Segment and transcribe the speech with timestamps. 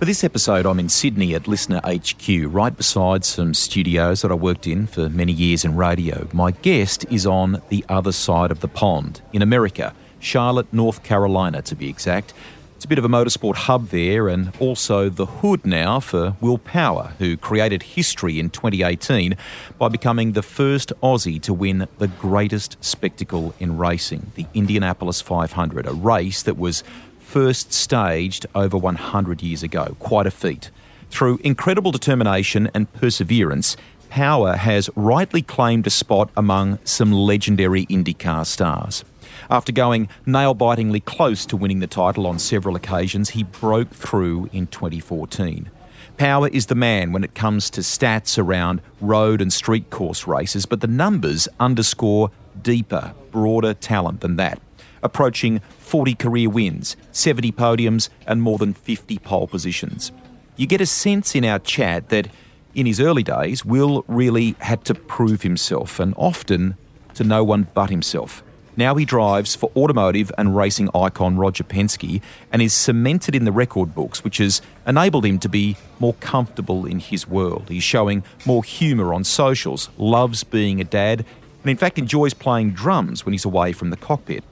[0.00, 4.34] For this episode, I'm in Sydney at Listener HQ, right beside some studios that I
[4.34, 6.26] worked in for many years in radio.
[6.32, 11.60] My guest is on the other side of the pond, in America, Charlotte, North Carolina
[11.60, 12.32] to be exact.
[12.76, 16.56] It's a bit of a motorsport hub there and also the hood now for Will
[16.56, 19.36] Power, who created history in 2018
[19.76, 25.86] by becoming the first Aussie to win the greatest spectacle in racing, the Indianapolis 500,
[25.86, 26.82] a race that was
[27.30, 29.94] first staged over 100 years ago.
[30.00, 30.72] Quite a feat.
[31.10, 33.76] Through incredible determination and perseverance,
[34.08, 39.04] Power has rightly claimed a spot among some legendary IndyCar stars.
[39.48, 44.50] After going nail bitingly close to winning the title on several occasions, he broke through
[44.52, 45.70] in 2014.
[46.16, 50.66] Power is the man when it comes to stats around road and street course races,
[50.66, 54.60] but the numbers underscore deeper, broader talent than that.
[55.02, 60.12] Approaching 40 career wins, 70 podiums, and more than 50 pole positions.
[60.56, 62.28] You get a sense in our chat that
[62.74, 66.76] in his early days, Will really had to prove himself, and often
[67.14, 68.42] to no one but himself.
[68.76, 72.22] Now he drives for automotive and racing icon Roger Penske
[72.52, 76.86] and is cemented in the record books, which has enabled him to be more comfortable
[76.86, 77.66] in his world.
[77.68, 81.26] He's showing more humour on socials, loves being a dad,
[81.62, 84.44] and in fact enjoys playing drums when he's away from the cockpit.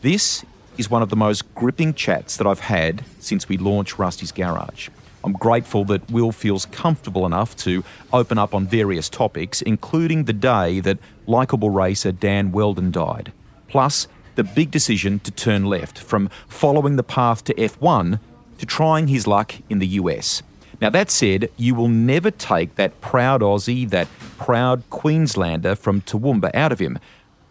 [0.00, 0.44] This
[0.76, 4.90] is one of the most gripping chats that I've had since we launched Rusty's Garage.
[5.24, 7.82] I'm grateful that Will feels comfortable enough to
[8.12, 13.32] open up on various topics, including the day that likeable racer Dan Wheldon died
[13.68, 18.18] plus the big decision to turn left from following the path to F1
[18.58, 20.42] to trying his luck in the US.
[20.80, 24.08] Now, that said, you will never take that proud Aussie, that
[24.38, 26.98] proud Queenslander from Toowoomba out of him.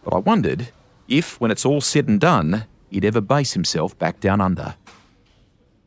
[0.03, 0.69] But I wondered
[1.07, 4.75] if, when it's all said and done, he'd ever base himself back down under.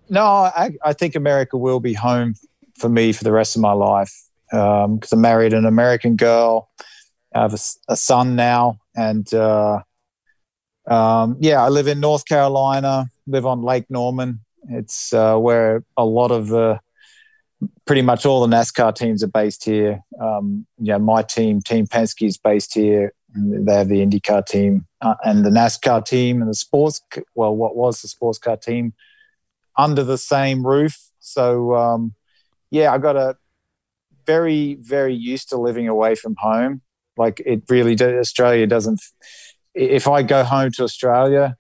[0.09, 2.35] No, I, I think America will be home
[2.77, 4.13] for me for the rest of my life
[4.51, 6.69] because um, I married an American girl.
[7.35, 9.83] I have a, a son now, and uh,
[10.89, 14.41] um, yeah, I live in North Carolina, live on Lake Norman.
[14.69, 16.81] It's uh, where a lot of the,
[17.87, 20.03] pretty much all the NASCAR teams are based here.
[20.21, 23.13] Um, yeah, my team, Team Penske, is based here.
[23.35, 27.03] They have the IndyCar team uh, and the NASCAR team and the sports,
[27.35, 28.95] well, what was the sports car team
[29.77, 30.99] under the same roof.
[31.21, 32.15] So, um,
[32.71, 33.37] yeah, I got a
[34.27, 36.83] very, very used to living away from home.
[37.17, 39.01] Like it really, Australia doesn't
[39.75, 41.57] if I go home to Australia,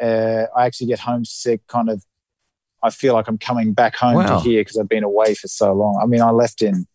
[0.00, 1.66] uh, I actually get homesick.
[1.66, 2.04] Kind of,
[2.82, 4.38] I feel like I'm coming back home wow.
[4.38, 6.00] to here because I've been away for so long.
[6.02, 6.86] I mean, I left in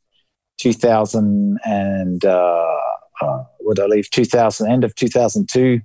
[0.60, 2.78] 2000 and uh,
[3.22, 5.82] uh, would I leave 2000 end of 2002.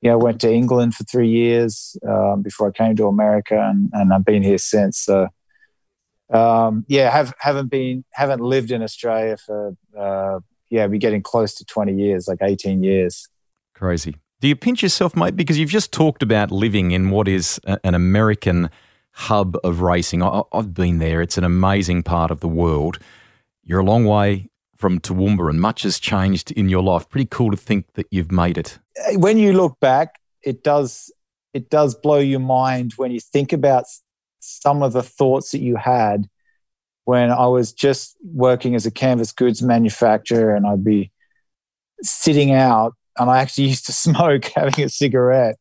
[0.00, 3.88] Yeah, I went to England for three years um, before I came to America, and,
[3.92, 4.98] and I've been here since.
[4.98, 5.28] So,
[6.32, 10.40] um, yeah, have haven't been haven't lived in Australia for uh,
[10.70, 13.28] yeah, be getting close to 20 years, like 18 years.
[13.74, 14.16] Crazy.
[14.40, 15.36] Do you pinch yourself, mate?
[15.36, 18.70] Because you've just talked about living in what is a, an American
[19.12, 20.22] hub of racing.
[20.22, 21.20] I, have been there.
[21.20, 22.98] It's an amazing part of the world.
[23.62, 24.48] You're a long way
[24.82, 27.08] from Toowoomba, and much has changed in your life.
[27.08, 28.80] Pretty cool to think that you've made it.
[29.12, 31.12] When you look back, it does
[31.54, 33.84] it does blow your mind when you think about
[34.40, 36.28] some of the thoughts that you had
[37.04, 41.12] when I was just working as a canvas goods manufacturer, and I'd be
[42.02, 45.60] sitting out and I actually used to smoke having a cigarette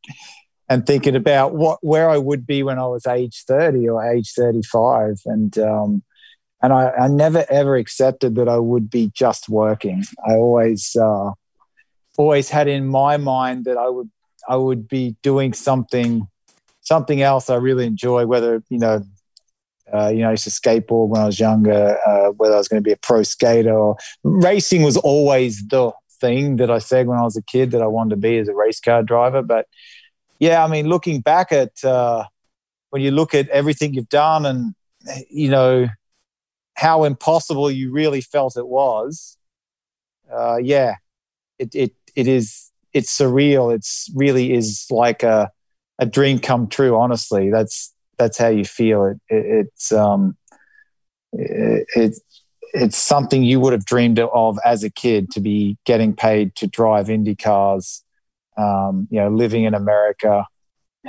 [0.67, 4.31] and thinking about what where I would be when I was age 30 or age
[4.35, 6.03] 35 and um,
[6.61, 11.31] and I, I, never ever accepted that I would be just working I always uh,
[12.17, 14.09] always had in my mind that I would
[14.47, 16.27] I would be doing something
[16.81, 19.03] something else I really enjoy whether you know
[19.93, 22.67] uh, you know, I used to skateboard when I was younger, uh, whether I was
[22.67, 25.91] going to be a pro skater or racing was always the
[26.21, 28.47] thing that I said when I was a kid that I wanted to be as
[28.47, 29.41] a race car driver.
[29.41, 29.67] But
[30.39, 32.23] yeah, I mean, looking back at uh,
[32.91, 34.75] when you look at everything you've done and,
[35.29, 35.87] you know,
[36.81, 39.37] how impossible you really felt it was,
[40.33, 40.95] uh, yeah,
[41.59, 43.71] it, it, it is, it's surreal.
[43.71, 45.51] It's really is like a,
[45.99, 46.97] a dream come true.
[46.97, 49.17] Honestly, that's, that's how you feel it.
[49.29, 50.35] it it's, um,
[51.33, 52.15] it, it
[52.73, 56.65] it's something you would have dreamed of as a kid to be getting paid to
[56.65, 58.03] drive Indy cars,
[58.57, 60.45] um, you know, living in America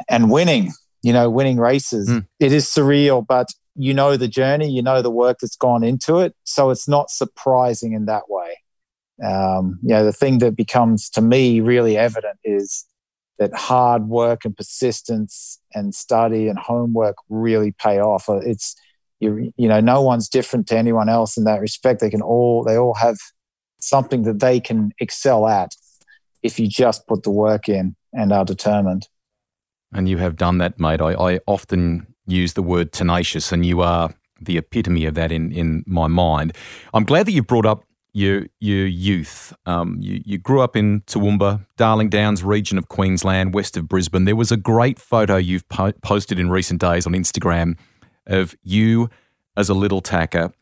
[0.06, 0.72] and winning,
[1.02, 2.10] you know, winning races.
[2.10, 2.26] Mm.
[2.40, 6.18] It is surreal, but you know the journey, you know the work that's gone into
[6.18, 6.34] it.
[6.44, 8.58] So it's not surprising in that way.
[9.24, 12.86] Um, you know, the thing that becomes to me really evident is
[13.38, 18.26] that hard work and persistence and study and homework really pay off.
[18.28, 18.76] It's
[19.20, 22.00] you, you know, no one's different to anyone else in that respect.
[22.00, 23.16] They can all they all have
[23.80, 25.74] something that they can excel at
[26.42, 29.08] if you just put the work in and are determined.
[29.92, 31.00] And you have done that, mate.
[31.00, 35.52] I, I often use the word tenacious, and you are the epitome of that in,
[35.52, 36.56] in my mind.
[36.92, 39.54] I'm glad that you brought up your your youth.
[39.64, 44.24] Um, you, you grew up in Toowoomba, Darling Downs region of Queensland, west of Brisbane.
[44.24, 47.78] There was a great photo you've po- posted in recent days on Instagram
[48.26, 49.08] of you
[49.56, 50.52] as a little tacker.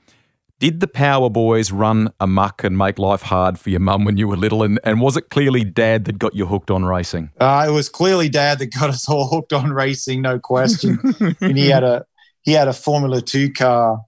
[0.61, 4.29] Did the Power Boys run amuck and make life hard for your mum when you
[4.29, 4.63] were little?
[4.63, 7.31] And, and was it clearly dad that got you hooked on racing?
[7.41, 10.99] Uh, it was clearly dad that got us all hooked on racing, no question.
[11.41, 12.05] and he had a
[12.43, 14.03] he had a Formula Two car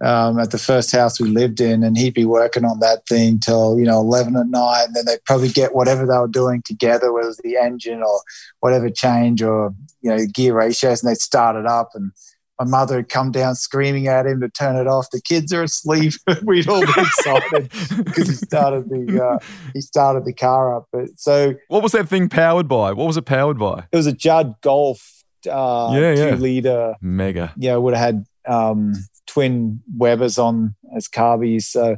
[0.00, 3.40] um, at the first house we lived in, and he'd be working on that thing
[3.40, 6.62] till you know eleven at night, and then they'd probably get whatever they were doing
[6.64, 8.20] together, whether it was the engine or
[8.60, 12.12] whatever change or you know gear ratios, and they'd start it up, and
[12.58, 15.10] my mother had come down screaming at him to turn it off.
[15.10, 16.14] The kids are asleep.
[16.42, 17.70] We'd all be excited
[18.04, 19.38] because he started the uh,
[19.74, 20.86] he started the car up.
[20.92, 22.92] But so, what was that thing powered by?
[22.92, 23.84] What was it powered by?
[23.92, 25.16] It was a Judd Golf
[25.46, 26.30] uh, yeah, yeah.
[26.30, 27.52] two liter mega.
[27.56, 28.94] Yeah, it would have had um,
[29.26, 31.64] twin Webers on as carbies.
[31.64, 31.96] So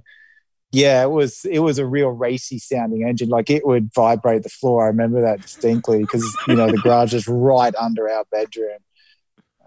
[0.70, 3.28] yeah, it was it was a real racy sounding engine.
[3.28, 4.84] Like it would vibrate the floor.
[4.84, 8.78] I remember that distinctly because you know the garage is right under our bedroom,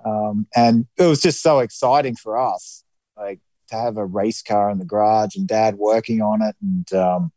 [0.06, 2.84] um, and it was just so exciting for us,
[3.18, 3.40] like
[3.70, 7.32] to have a race car in the garage and Dad working on it, and um,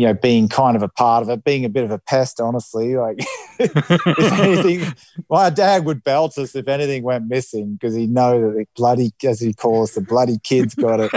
[0.00, 2.40] you know, being kind of a part of it, being a bit of a pest,
[2.40, 2.96] honestly.
[2.96, 3.18] Like,
[3.58, 4.94] if anything,
[5.28, 9.12] my dad would belt us if anything went missing because he'd know that the bloody,
[9.24, 11.10] as he calls the bloody kids got it.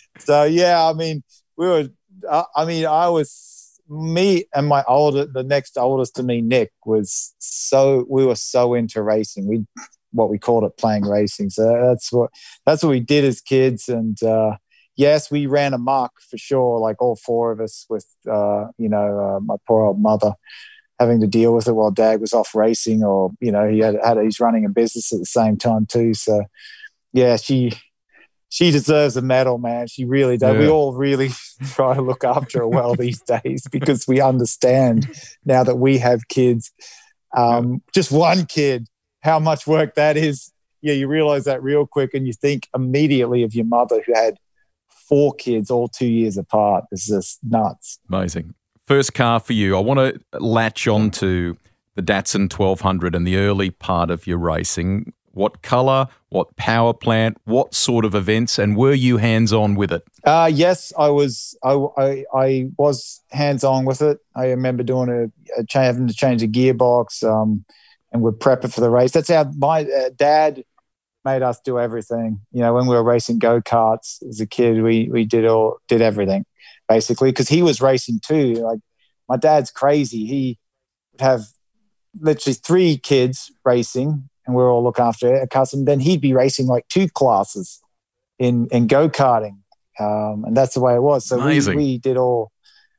[0.18, 1.22] so, yeah, I mean,
[1.58, 1.88] we were,
[2.56, 3.30] I mean, I was,
[3.90, 8.74] me and my older, the next oldest to me, Nick, was so, we were so
[8.74, 9.46] into racing.
[9.46, 9.66] We,
[10.12, 11.50] what we called it playing racing.
[11.50, 12.30] So that's what,
[12.64, 13.88] that's what we did as kids.
[13.88, 14.56] And, uh,
[14.96, 19.18] yes, we ran amok for sure, like all four of us with, uh, you know,
[19.18, 20.32] uh, my poor old mother
[20.98, 23.96] having to deal with it while dad was off racing or, you know, he had,
[24.04, 26.14] had he's running a business at the same time too.
[26.14, 26.44] So
[27.12, 27.72] yeah, she,
[28.50, 29.86] she deserves a medal, man.
[29.86, 30.54] She really does.
[30.54, 30.60] Yeah.
[30.60, 31.30] We all really
[31.72, 35.08] try to look after her well these days because we understand
[35.44, 36.72] now that we have kids,
[37.34, 38.88] um, just one kid,
[39.22, 40.52] how much work that is.
[40.82, 44.36] Yeah, you realize that real quick and you think immediately of your mother who had
[44.88, 46.84] four kids all two years apart.
[46.90, 48.00] It's just nuts.
[48.08, 48.54] Amazing.
[48.86, 49.76] First car for you.
[49.76, 51.56] I want to latch on to
[51.94, 55.12] the Datsun 1200 and the early part of your racing.
[55.32, 59.92] What colour, what power plant, what sort of events, and were you hands on with
[59.92, 60.02] it?
[60.24, 61.56] Uh, yes, I was.
[61.62, 64.18] I, I, I was hands on with it.
[64.34, 67.64] I remember doing a, a having to change a gearbox, um,
[68.12, 69.12] and we're prepping for the race.
[69.12, 70.64] That's how my uh, dad
[71.24, 72.40] made us do everything.
[72.50, 75.78] You know, when we were racing go karts as a kid, we we did all
[75.88, 76.44] did everything
[76.90, 78.54] basically because he was racing too.
[78.54, 78.80] Like
[79.28, 80.26] my dad's crazy.
[80.26, 80.58] He
[81.12, 81.42] would have
[82.20, 85.84] literally three kids racing, and we are all look after a custom.
[85.84, 87.80] Then he'd be racing like two classes
[88.38, 89.58] in in go karting,
[89.98, 91.26] um, and that's the way it was.
[91.26, 92.52] So we, we did all.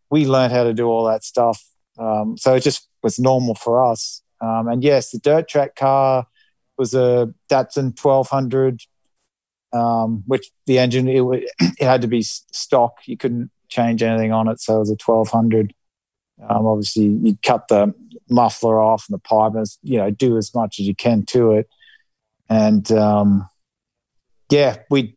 [0.09, 1.63] We learned how to do all that stuff.
[1.97, 4.21] Um, so it just was normal for us.
[4.41, 6.25] Um, and yes, the dirt track car
[6.77, 8.81] was a Datsun 1200,
[9.71, 11.21] um, which the engine it,
[11.59, 12.97] it, had to be stock.
[13.05, 15.73] You couldn't change anything on it, so it was a 1200.
[16.49, 17.93] Um, obviously, you'd cut the
[18.31, 21.53] muffler off and the pipe, and you know, do as much as you can to
[21.53, 21.69] it.
[22.49, 23.47] And um,
[24.49, 25.15] yeah, we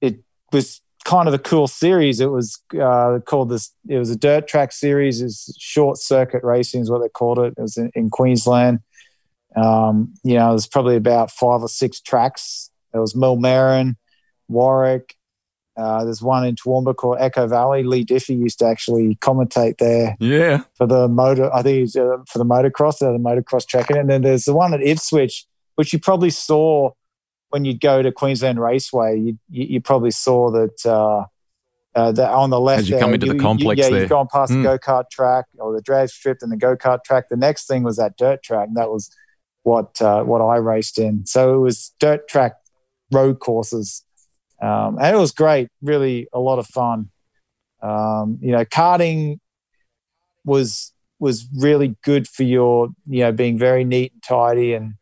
[0.00, 0.20] it
[0.52, 2.20] was kind of a cool series.
[2.20, 3.72] It was uh, called this.
[3.88, 5.22] It was a dirt track series.
[5.22, 7.54] It's short circuit racing is what they called it.
[7.56, 8.80] It was in, in Queensland.
[9.56, 12.70] Um, you know, there's probably about five or six tracks.
[12.92, 13.96] There was Millmerran,
[14.48, 15.15] Warwick.
[15.76, 17.82] Uh, there's one in Toowoomba called Echo Valley.
[17.82, 20.16] Leigh Diffey used to actually commentate there.
[20.18, 20.62] Yeah.
[20.74, 23.90] For the motor, I think was, uh, for the motocross, the motocross track.
[23.90, 26.92] And then there's the one at Ipswich, which you probably saw
[27.50, 29.18] when you go to Queensland Raceway.
[29.18, 31.26] You, you, you probably saw that uh,
[31.94, 32.80] uh, the, on the left.
[32.80, 34.00] As you come into you, the complex, yeah, there.
[34.00, 34.62] you've gone past mm.
[34.62, 34.76] the hmm.
[34.76, 37.28] go kart track or the drag strip and the go kart track.
[37.28, 39.10] The next thing was that dirt track, and that was
[39.62, 41.26] what uh, what I raced in.
[41.26, 42.54] So it was dirt track
[43.12, 44.05] road courses
[44.60, 47.10] Um, and it was great, really a lot of fun.
[47.82, 49.38] Um, you know, karting
[50.44, 54.94] was was really good for your, you know, being very neat and tidy and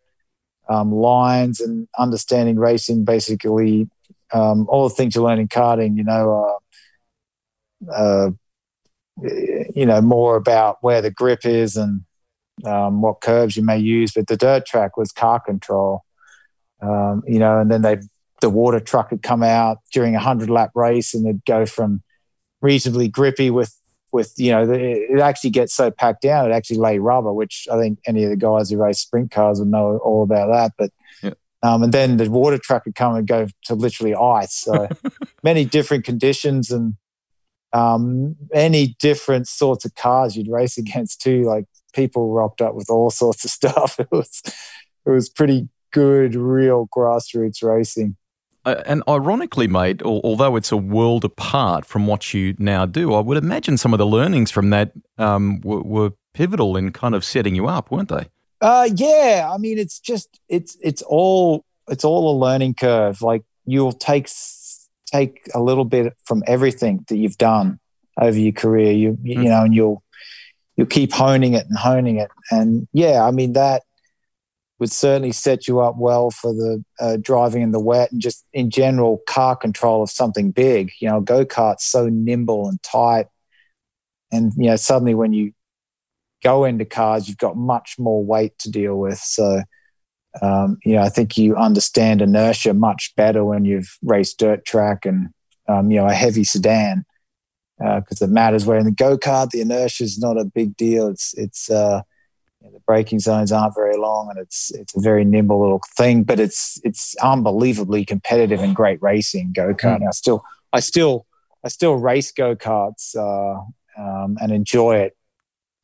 [0.68, 3.04] um, lines and understanding racing.
[3.04, 3.88] Basically,
[4.32, 5.96] um, all the things you learn in karting.
[5.96, 6.61] You know,
[7.88, 8.30] uh, uh,
[9.23, 12.04] you know more about where the grip is and
[12.64, 14.12] um, what curves you may use.
[14.12, 16.02] But the dirt track was car control.
[16.82, 17.99] Um, you know, and then they
[18.44, 22.02] the water truck would come out during a hundred lap race and it'd go from
[22.60, 23.74] reasonably grippy with
[24.12, 27.78] with you know it actually gets so packed down it actually lay rubber which i
[27.78, 30.90] think any of the guys who race sprint cars would know all about that but
[31.22, 31.32] yeah.
[31.62, 34.54] um, and then the water truck would come and go to literally ice.
[34.54, 34.88] So
[35.42, 36.96] many different conditions and
[37.72, 42.90] um, many different sorts of cars you'd race against too like people rocked up with
[42.90, 43.98] all sorts of stuff.
[43.98, 44.42] It was
[45.06, 48.16] it was pretty good real grassroots racing
[48.64, 53.37] and ironically, mate, although it's a world apart from what you now do, I would
[53.37, 57.54] imagine some of the learnings from that um, were, were, pivotal in kind of setting
[57.54, 58.26] you up, weren't they?
[58.61, 63.23] Uh, yeah, I mean, it's just it's it's all it's all a learning curve.
[63.23, 64.28] Like you'll take
[65.06, 67.78] take a little bit from everything that you've done
[68.21, 68.90] over your career.
[68.90, 69.44] You you, mm.
[69.44, 70.02] you know, and you'll
[70.76, 72.30] you'll keep honing it and honing it.
[72.50, 73.85] And yeah, I mean that
[74.78, 78.47] would certainly set you up well for the uh, driving in the wet and just
[78.52, 80.90] in general car control of something big.
[81.00, 83.26] You know, go kart's so nimble and tight,
[84.33, 85.52] and you know suddenly when you
[86.45, 89.19] go into cars, you've got much more weight to deal with.
[89.19, 89.62] So,
[90.43, 95.07] um, you know, I think you understand inertia much better when you've raced dirt track
[95.07, 95.31] and
[95.69, 97.04] um, you know a heavy sedan
[97.78, 98.66] because uh, it matters.
[98.66, 101.09] Where in the go kart, the inertia is not a big deal.
[101.09, 102.02] It's it's uh,
[102.64, 106.25] know, the braking zones aren't very long, and it's it's a very nimble little thing.
[106.25, 110.00] But it's it's unbelievably competitive and great racing go kart.
[110.00, 110.09] Mm.
[110.09, 111.26] I still I still
[111.62, 113.61] I still race go karts uh,
[114.00, 115.16] um, and enjoy it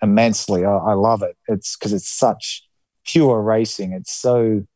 [0.03, 0.65] immensely.
[0.65, 1.37] I, I love it.
[1.49, 2.65] It's because it's such
[3.05, 3.93] pure racing.
[3.93, 4.67] It's so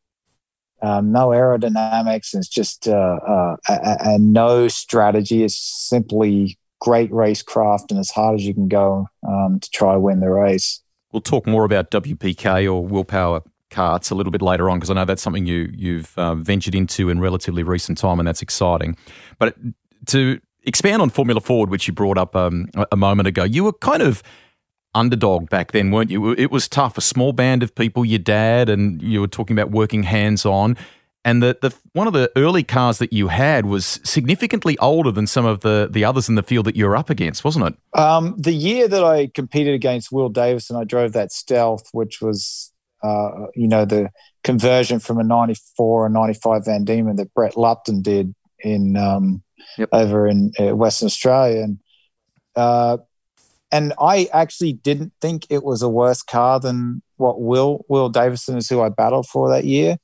[0.81, 2.35] um, no aerodynamics.
[2.35, 5.43] It's just uh, uh, a, a, no strategy.
[5.43, 10.19] It's simply great racecraft and as hard as you can go um, to try win
[10.19, 10.81] the race.
[11.15, 14.95] We'll talk more about WPK or willpower carts a little bit later on because I
[14.95, 18.97] know that's something you you've uh, ventured into in relatively recent time, and that's exciting.
[19.39, 19.55] But
[20.07, 23.71] to expand on Formula Ford, which you brought up um, a moment ago, you were
[23.71, 24.23] kind of
[24.93, 26.33] underdog back then, weren't you?
[26.33, 26.97] It was tough.
[26.97, 30.75] A small band of people, your dad, and you were talking about working hands on.
[31.25, 35.25] And the, the one of the early cars that you had was significantly older than
[35.25, 37.99] some of the, the others in the field that you were up against, wasn't it?
[37.99, 42.71] Um, the year that I competed against Will Davison, I drove that Stealth, which was,
[43.03, 44.11] uh, you know, the
[44.43, 49.41] conversion from a 94 or 95 Van Diemen that Brett Lupton did in um,
[49.79, 49.89] yep.
[49.91, 51.63] over in uh, Western Australia.
[51.63, 51.79] And,
[52.55, 52.97] uh,
[53.71, 58.57] and I actually didn't think it was a worse car than what Will Will Davison
[58.57, 59.97] is who I battled for that year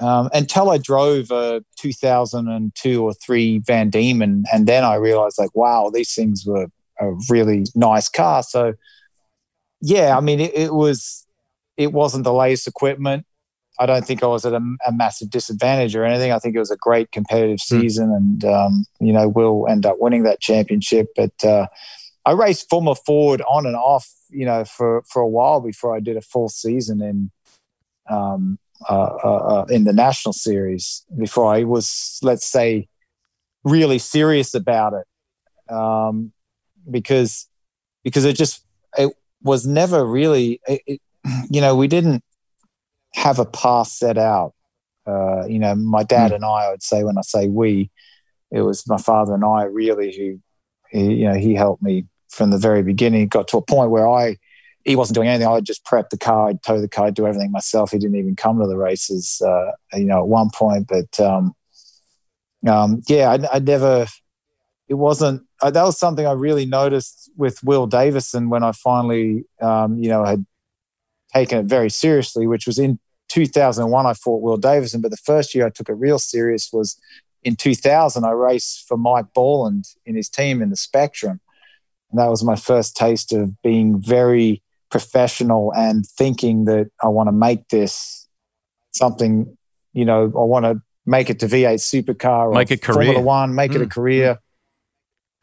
[0.00, 5.54] um, until I drove a 2002 or three Van Diemen, and then I realized like,
[5.54, 6.66] wow, these things were
[6.98, 8.42] a really nice car.
[8.42, 8.74] So,
[9.80, 11.26] yeah, I mean, it, it was,
[11.76, 13.26] it wasn't the latest equipment.
[13.78, 16.32] I don't think I was at a, a, massive disadvantage or anything.
[16.32, 17.80] I think it was a great competitive hmm.
[17.80, 21.08] season, and um, you know we'll end up winning that championship.
[21.16, 21.66] But uh,
[22.26, 26.00] I raced Formula Ford on and off, you know, for for a while before I
[26.00, 27.30] did a full season in
[28.10, 28.58] um,
[28.88, 32.88] uh, uh, uh, in the national series before I was, let's say,
[33.64, 36.32] really serious about it, um,
[36.90, 37.46] because
[38.02, 38.64] because it just
[38.96, 41.00] it was never really, it, it,
[41.50, 42.24] you know, we didn't
[43.14, 44.54] have a path set out.
[45.06, 46.36] Uh, you know, my dad mm.
[46.36, 47.90] and I, I would say when I say we,
[48.50, 50.40] it was my father and I really who,
[50.90, 53.28] he, you know, he helped me from the very beginning.
[53.28, 54.36] Got to a point where I
[54.84, 55.46] he wasn't doing anything.
[55.46, 57.90] I'd just prep the car, I'd tow the car, I'd do everything myself.
[57.90, 60.88] He didn't even come to the races, uh, you know, at one point.
[60.88, 61.54] But um,
[62.66, 64.06] um, yeah, I, I, never.
[64.88, 65.42] It wasn't.
[65.60, 70.08] Uh, that was something I really noticed with Will Davison when I finally, um, you
[70.08, 70.44] know, had
[71.32, 72.46] taken it very seriously.
[72.46, 74.06] Which was in 2001.
[74.06, 76.98] I fought Will Davison, but the first year I took it real serious was
[77.42, 78.24] in 2000.
[78.24, 81.40] I raced for Mike Borland in his team in the Spectrum.
[82.10, 87.28] And that was my first taste of being very professional and thinking that I want
[87.28, 88.28] to make this
[88.92, 89.56] something,
[89.92, 93.06] you know, I want to make it to V8 supercar or make it career.
[93.06, 93.76] Formula One, make mm.
[93.76, 93.90] it a mm.
[93.90, 94.38] career.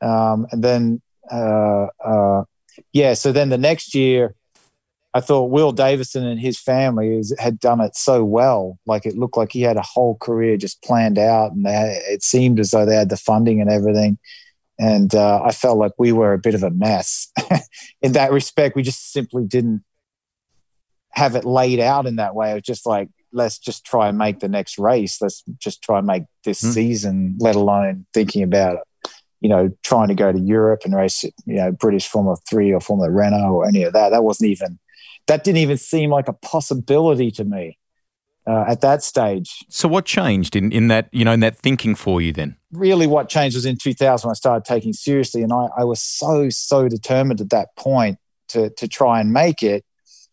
[0.02, 1.02] Um, and then,
[1.32, 2.44] uh, uh,
[2.94, 4.36] yeah, so then the next year,
[5.14, 8.78] I thought Will Davison and his family is, had done it so well.
[8.86, 12.24] Like it looked like he had a whole career just planned out, and they, it
[12.24, 14.20] seemed as though they had the funding and everything.
[14.80, 17.32] And uh, I felt like we were a bit of a mess
[18.02, 18.76] in that respect.
[18.76, 19.84] We just simply didn't
[21.12, 22.52] have it laid out in that way.
[22.52, 25.22] It was just like, let's just try and make the next race.
[25.22, 26.74] Let's just try and make this mm.
[26.74, 28.80] season, let alone thinking about
[29.40, 32.80] you know, trying to go to Europe and race, you know, British Formula Three or
[32.80, 34.10] Formula Renault or any of that.
[34.10, 34.80] That wasn't even,
[35.28, 37.78] that didn't even seem like a possibility to me
[38.48, 39.66] uh, at that stage.
[39.70, 42.56] So, what changed in, in that, you know, in that thinking for you then?
[42.72, 46.02] Really, what changed was in 2000 when I started taking seriously, and I, I was
[46.02, 48.18] so so determined at that point
[48.50, 49.84] to to try and make it.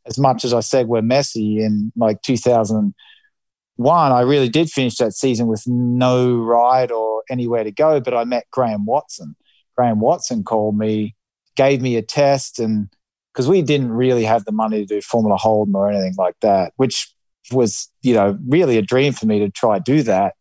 [0.07, 5.15] As much as I said we're messy in like 2001, I really did finish that
[5.15, 9.35] season with no ride or anywhere to go, but I met Graham Watson.
[9.77, 11.17] Graham Watson called me,
[11.57, 12.91] gave me a test, and
[13.33, 16.75] because we didn't really have the money to do Formula Holden or anything like that,
[16.77, 17.14] which
[17.53, 20.35] was, you know, really a dream for me to try do that.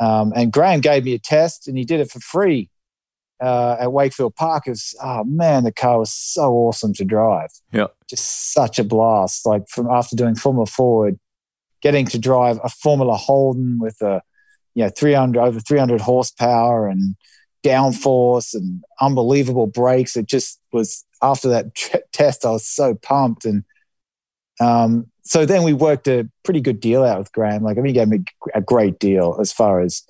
[0.00, 2.70] Um, and Graham gave me a test, and he did it for free
[3.40, 4.66] uh, at Wakefield Park.
[4.66, 7.50] It was, oh man, the car was so awesome to drive.
[7.72, 9.46] Yeah, just such a blast.
[9.46, 11.18] Like from after doing Formula Ford
[11.82, 14.22] getting to drive a Formula Holden with a
[14.74, 17.16] you know 300 over 300 horsepower and
[17.62, 20.16] downforce and unbelievable brakes.
[20.16, 23.44] It just was after that t- test, I was so pumped.
[23.44, 23.64] And
[24.60, 27.62] um, so then we worked a pretty good deal out with Graham.
[27.62, 28.24] Like, I mean, he gave me
[28.54, 30.02] a great deal as far as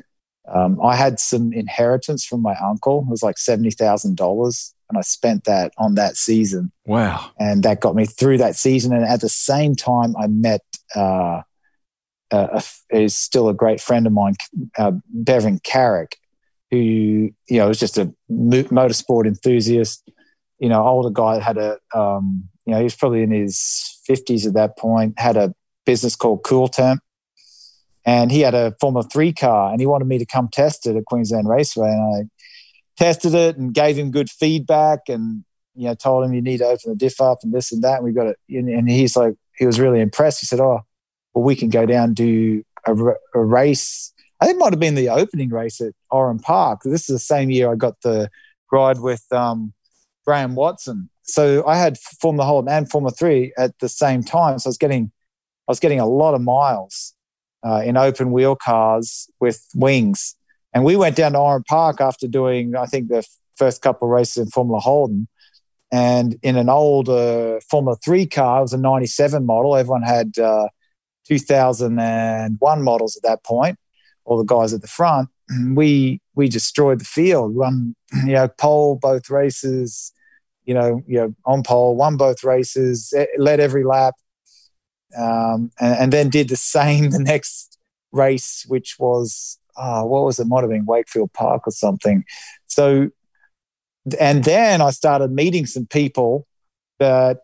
[0.53, 3.05] um, I had some inheritance from my uncle.
[3.07, 4.73] It was like $70,000.
[4.89, 6.73] And I spent that on that season.
[6.87, 7.31] Wow.
[7.39, 8.93] And that got me through that season.
[8.93, 10.63] And at the same time, I met
[10.95, 11.43] uh,
[12.33, 14.35] uh, is still a great friend of mine,
[14.79, 16.17] uh, Bevan Carrick,
[16.71, 20.11] who you know was just a motorsport enthusiast.
[20.59, 24.47] You know, older guy had a um, you know he was probably in his fifties
[24.47, 25.19] at that point.
[25.19, 25.55] Had a
[25.85, 27.01] business called Cool Temp,
[28.05, 30.97] and he had a Formula Three car, and he wanted me to come test it
[30.97, 35.95] at Queensland Raceway, and I tested it and gave him good feedback, and you know
[35.95, 37.97] told him you need to open the diff up and this and that.
[37.97, 40.41] And we got it, and he's like he was really impressed.
[40.41, 40.83] He said, "Oh."
[41.35, 42.95] well, we can go down do a,
[43.35, 44.13] a race.
[44.41, 46.81] I think it might have been the opening race at Oran Park.
[46.85, 48.29] This is the same year I got the
[48.71, 49.73] ride with um,
[50.25, 51.11] Graham Watson.
[51.23, 54.59] So I had Formula Holden and Formula Three at the same time.
[54.59, 55.13] So I was getting,
[55.69, 57.15] I was getting a lot of miles
[57.65, 60.37] uh, in open wheel cars with wings.
[60.75, 64.13] And we went down to Oran Park after doing, I think, the first couple of
[64.13, 65.29] races in Formula Holden.
[65.93, 69.77] And in an old uh, Formula 3 car, it was a 97 model.
[69.77, 70.69] Everyone had uh,
[71.29, 73.79] 2001 models at that point,
[74.25, 75.29] all the guys at the front,
[75.75, 77.55] we we destroyed the field.
[77.55, 80.13] Won, you know, pole both races.
[80.65, 84.15] You know, you know, on pole, won both races, led every lap,
[85.17, 87.79] um, and, and, then did the same the next
[88.13, 90.47] race, which was oh, what was it?
[90.47, 92.25] Might have been Wakefield Park or something.
[92.67, 93.11] So,
[94.19, 96.47] and then I started meeting some people
[96.99, 97.41] that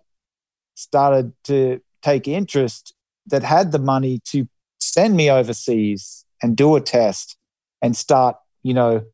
[0.74, 2.94] started to take interest
[3.26, 7.36] that had the money to send me overseas and do a test
[7.82, 9.04] and start, you know,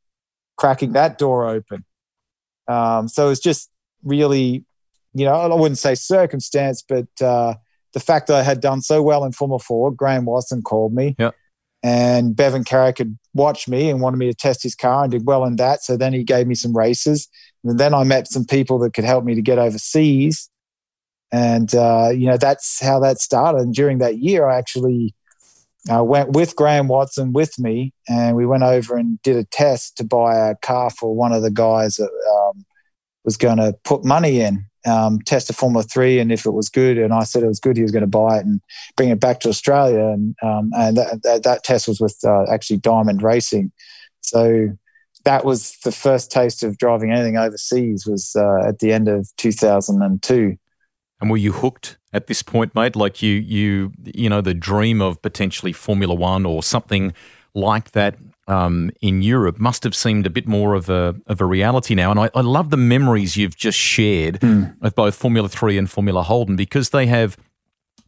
[0.56, 1.84] cracking that door open.
[2.68, 3.70] Um, so it's just
[4.04, 4.64] really,
[5.14, 7.54] you know, I wouldn't say circumstance, but uh,
[7.92, 11.16] the fact that I had done so well in Formula Ford, Graham Watson called me.
[11.18, 11.30] Yeah.
[11.82, 15.26] And Bevan Carrick had watched me and wanted me to test his car and did
[15.26, 15.82] well in that.
[15.82, 17.28] So then he gave me some races.
[17.62, 20.48] And then I met some people that could help me to get overseas
[21.34, 23.62] and uh, you know that's how that started.
[23.62, 25.14] And during that year, I actually
[25.92, 29.96] uh, went with Graham Watson with me, and we went over and did a test
[29.96, 32.10] to buy a car for one of the guys that
[32.54, 32.64] um,
[33.24, 34.66] was going to put money in.
[34.87, 37.60] Um, test a Formula Three, and if it was good, and I said it was
[37.60, 38.60] good, he was going to buy it and
[38.96, 40.08] bring it back to Australia.
[40.08, 43.72] And um, and that, that, that, test was with uh, actually Diamond Racing.
[44.20, 44.76] So
[45.24, 48.06] that was the first taste of driving anything overseas.
[48.06, 50.58] Was uh, at the end of 2002.
[51.20, 52.94] And were you hooked at this point, mate?
[52.94, 57.14] Like you, you, you know, the dream of potentially Formula One or something
[57.54, 61.44] like that um, in Europe must have seemed a bit more of a of a
[61.44, 62.11] reality now.
[62.11, 64.74] And I, I love the memories you've just shared mm.
[64.83, 67.37] of both Formula Three and Formula Holden because they have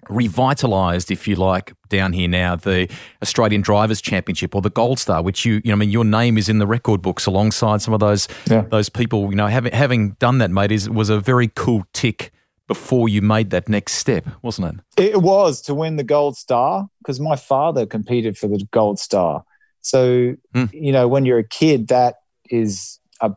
[0.09, 2.88] revitalized, if you like, down here now, the
[3.22, 6.38] Australian Drivers Championship or the Gold Star, which you, you know, I mean, your name
[6.38, 8.62] is in the record books alongside some of those yeah.
[8.62, 9.31] those people.
[9.31, 12.33] You know, having having done that, mate, is was a very cool tick
[12.66, 15.12] before you made that next step, wasn't it?
[15.12, 19.44] It was to win the gold star because my father competed for the gold star.
[19.87, 20.70] So, mm.
[20.72, 22.16] you know, when you're a kid, that
[22.51, 23.33] is a,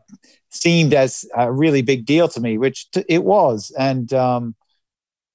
[0.50, 3.72] seemed as a really big deal to me, which t- it was.
[3.78, 4.54] And, um,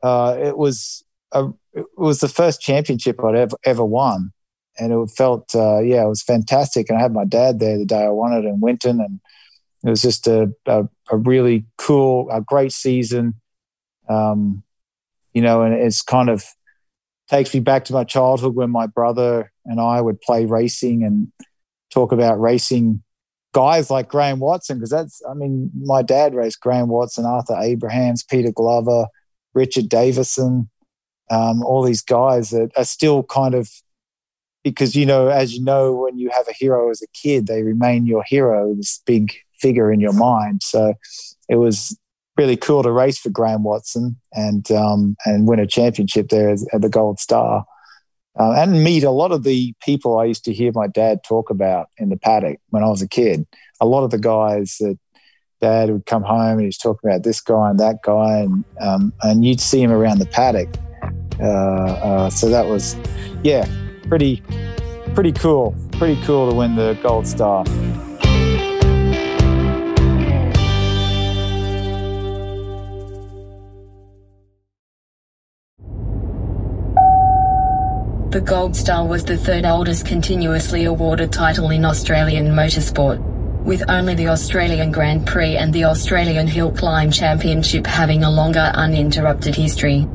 [0.04, 4.32] uh, it was a, it was the first championship I'd ever ever won,
[4.78, 6.89] and it felt uh, yeah it was fantastic.
[6.89, 9.19] And I had my dad there the day I won it in Winton, and
[9.84, 13.36] it was just a a, a really cool, a great season.
[14.08, 14.63] Um,
[15.34, 16.45] you know, and it's kind of
[17.29, 21.31] takes me back to my childhood when my brother and I would play racing and
[21.91, 23.03] talk about racing
[23.53, 28.23] guys like Graham Watson because that's I mean my dad raced Graham Watson, Arthur Abrahams,
[28.23, 29.07] Peter Glover,
[29.53, 30.69] Richard Davison,
[31.31, 33.69] um, all these guys that are still kind of
[34.63, 37.63] because you know as you know when you have a hero as a kid they
[37.63, 40.61] remain your hero this big figure in your mind.
[40.61, 40.95] So
[41.47, 41.97] it was
[42.38, 46.82] really cool to race for Graham Watson and um, and win a championship there at
[46.82, 47.65] the Gold Star.
[48.38, 51.50] Uh, and meet a lot of the people I used to hear my dad talk
[51.50, 53.48] about in the paddock when I was a kid.
[53.80, 55.00] A lot of the guys that
[55.62, 58.65] dad would come home and he was talking about this guy and that guy, and
[58.82, 60.69] um, and you'd see him around the paddock.
[61.39, 62.95] Uh, uh, so that was,
[63.43, 63.65] yeah,
[64.08, 64.41] pretty
[65.13, 65.74] pretty cool.
[65.93, 67.65] Pretty cool to win the gold star.
[78.36, 83.17] The Gold Star was the third oldest continuously awarded title in Australian motorsport,
[83.63, 88.74] with only the Australian Grand Prix and the Australian Hill Climb Championship having a longer
[88.74, 90.06] uninterrupted history.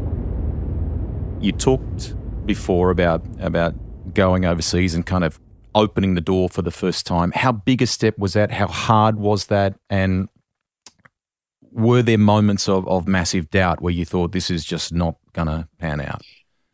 [1.41, 3.75] You talked before about about
[4.13, 5.41] going overseas and kind of
[5.75, 7.33] opening the door for the first time.
[7.35, 8.51] How big a step was that?
[8.51, 9.79] How hard was that?
[9.89, 10.29] And
[11.73, 15.49] were there moments of, of massive doubt where you thought this is just not going
[15.49, 16.21] to pan out?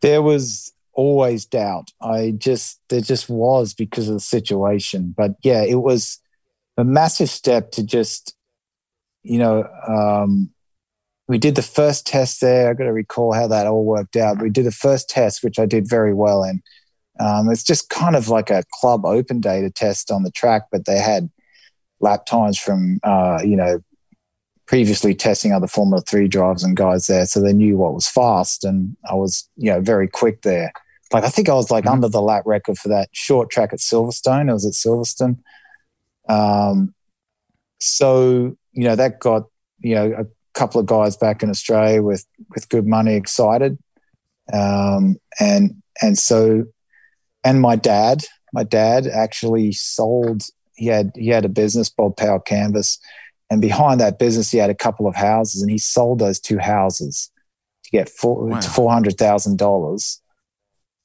[0.01, 1.91] There was always doubt.
[2.01, 5.13] I just there just was because of the situation.
[5.15, 6.19] But yeah, it was
[6.75, 8.35] a massive step to just,
[9.23, 10.49] you know, um,
[11.27, 12.69] we did the first test there.
[12.69, 14.41] I got to recall how that all worked out.
[14.41, 16.61] We did the first test, which I did very well in.
[17.19, 20.85] Um, it's just kind of like a club open data test on the track, but
[20.85, 21.29] they had
[21.99, 23.79] lap times from, uh, you know,
[24.67, 28.63] previously testing other Formula Three drivers and guys there, so they knew what was fast,
[28.63, 30.71] and I was, you know, very quick there
[31.13, 31.93] like I think I was like mm-hmm.
[31.93, 34.49] under the lap record for that short track at Silverstone.
[34.49, 35.39] I was at Silverstone.
[36.29, 36.93] Um,
[37.79, 39.43] so you know that got
[39.79, 43.77] you know a couple of guys back in Australia with with good money excited,
[44.51, 46.65] um, and and so
[47.43, 50.43] and my dad, my dad actually sold.
[50.75, 52.99] He had he had a business, Bob Power Canvas,
[53.49, 56.57] and behind that business he had a couple of houses, and he sold those two
[56.57, 57.31] houses
[57.85, 58.61] to get four wow.
[58.61, 60.21] four hundred thousand dollars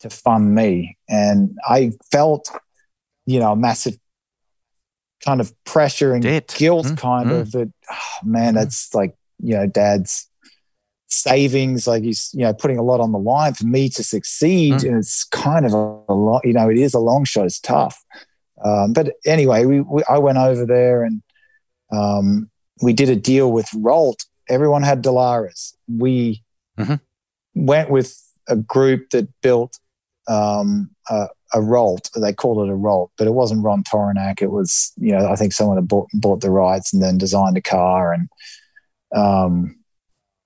[0.03, 0.97] to fund me.
[1.09, 2.51] And I felt,
[3.27, 3.97] you know, massive
[5.25, 6.55] kind of pressure and Debt.
[6.57, 7.41] guilt, mm, kind mm.
[7.41, 8.95] of that, oh, man, that's mm.
[8.97, 10.29] like, you know, dad's
[11.09, 14.75] savings, like he's, you know, putting a lot on the line for me to succeed.
[14.75, 14.89] Mm.
[14.89, 17.61] And it's kind of a, a, lot, you know, it is a long shot, it's
[17.61, 18.03] tough.
[18.65, 21.23] Um, but anyway, we, we, I went over there and
[21.93, 24.25] um, we did a deal with Ralt.
[24.49, 25.75] Everyone had Dallaras.
[25.89, 26.43] We
[26.79, 26.95] mm-hmm.
[27.55, 29.79] went with a group that built
[30.29, 32.11] um, a, a Ralt.
[32.17, 34.43] They called it a Ralt, but it wasn't Ron Tauranac.
[34.43, 37.57] It was, you know, I think someone had bought, bought the rights and then designed
[37.57, 38.13] a car.
[38.13, 38.29] And,
[39.15, 39.79] um,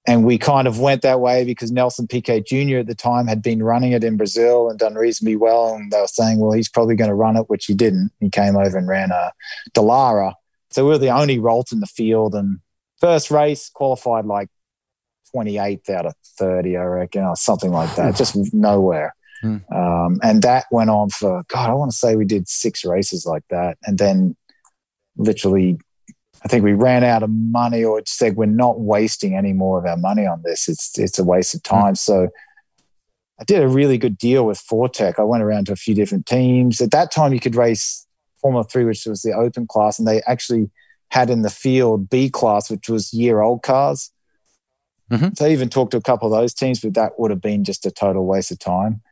[0.09, 2.79] and we kind of went that way because Nelson Piquet Jr.
[2.79, 5.75] at the time had been running it in Brazil and done reasonably well.
[5.75, 8.13] And they were saying, well, he's probably going to run it, which he didn't.
[8.21, 9.33] He came over and ran a
[9.75, 10.35] Dallara.
[10.71, 12.35] So we were the only Ralt in the field.
[12.35, 12.61] And
[13.01, 14.49] first race qualified like
[15.35, 19.15] 28th out of 30, I reckon, or something like that, just nowhere.
[19.47, 19.73] Mm.
[19.73, 23.27] Um, and that went on for, God, I want to say we did six races
[23.27, 23.79] like that.
[23.85, 24.37] And then
[25.17, 25.79] literally,
[26.45, 29.79] I think we ran out of money or it said, we're not wasting any more
[29.79, 30.69] of our money on this.
[30.69, 31.95] It's, it's a waste of time.
[31.95, 31.99] Mm.
[31.99, 32.29] So
[33.41, 35.19] I did a really good deal with Fortec.
[35.19, 36.81] I went around to a few different teams.
[36.81, 38.07] At that time, you could race
[38.41, 40.71] Formula 3, which was the open class, and they actually
[41.11, 44.11] had in the field B class, which was year old cars.
[45.11, 45.35] Mm-hmm.
[45.35, 47.65] So I even talked to a couple of those teams, but that would have been
[47.65, 49.03] just a total waste of time.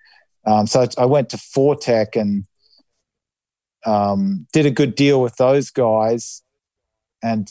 [0.46, 2.44] Um, so I went to Fortec and
[3.86, 6.42] um, did a good deal with those guys,
[7.22, 7.48] and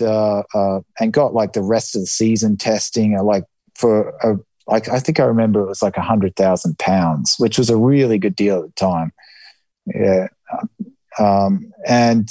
[0.00, 4.36] uh, uh, and got like the rest of the season testing, like for a,
[4.66, 7.76] like I think I remember it was like a hundred thousand pounds, which was a
[7.76, 9.12] really good deal at the time.
[9.86, 10.28] Yeah,
[11.18, 12.28] um, and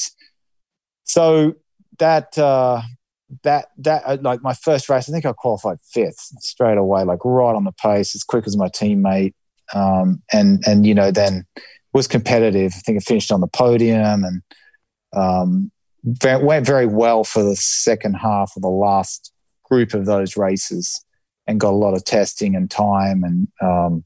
[1.04, 1.56] so
[2.00, 2.82] that uh,
[3.44, 7.24] that that uh, like my first race, I think I qualified fifth straight away, like
[7.24, 9.34] right on the pace, as quick as my teammate
[9.74, 11.46] um, and and you know then
[11.94, 12.74] was competitive.
[12.76, 14.42] I think it finished on the podium and
[15.16, 15.72] um,
[16.24, 19.32] went very well for the second half of the last
[19.64, 21.04] group of those races.
[21.48, 24.04] and got a lot of testing and time and um,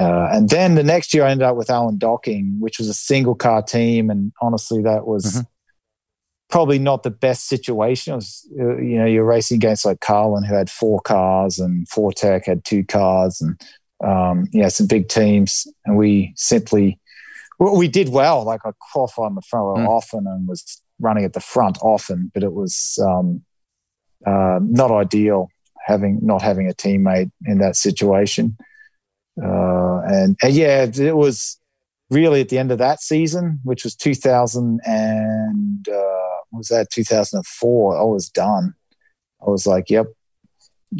[0.00, 2.94] uh, and then the next year I ended up with Alan Docking, which was a
[2.94, 5.40] single car team, and honestly, that was mm-hmm.
[6.48, 8.14] probably not the best situation.
[8.14, 11.86] It was, uh, you know, you're racing against like Carlin, who had four cars, and
[11.86, 13.60] Fortec had two cars, and
[14.04, 16.98] um, yeah, some big teams, and we simply
[17.58, 18.44] well, we did well.
[18.44, 19.88] Like I qualified in the front row mm.
[19.88, 23.42] often and was running at the front often, but it was um,
[24.26, 25.48] uh, not ideal
[25.86, 28.56] having not having a teammate in that situation.
[29.42, 31.58] Uh, and, and, yeah, it was
[32.10, 37.98] really at the end of that season, which was 2000 and uh, was that 2004?
[37.98, 38.74] I was done.
[39.40, 40.06] I was like, yep.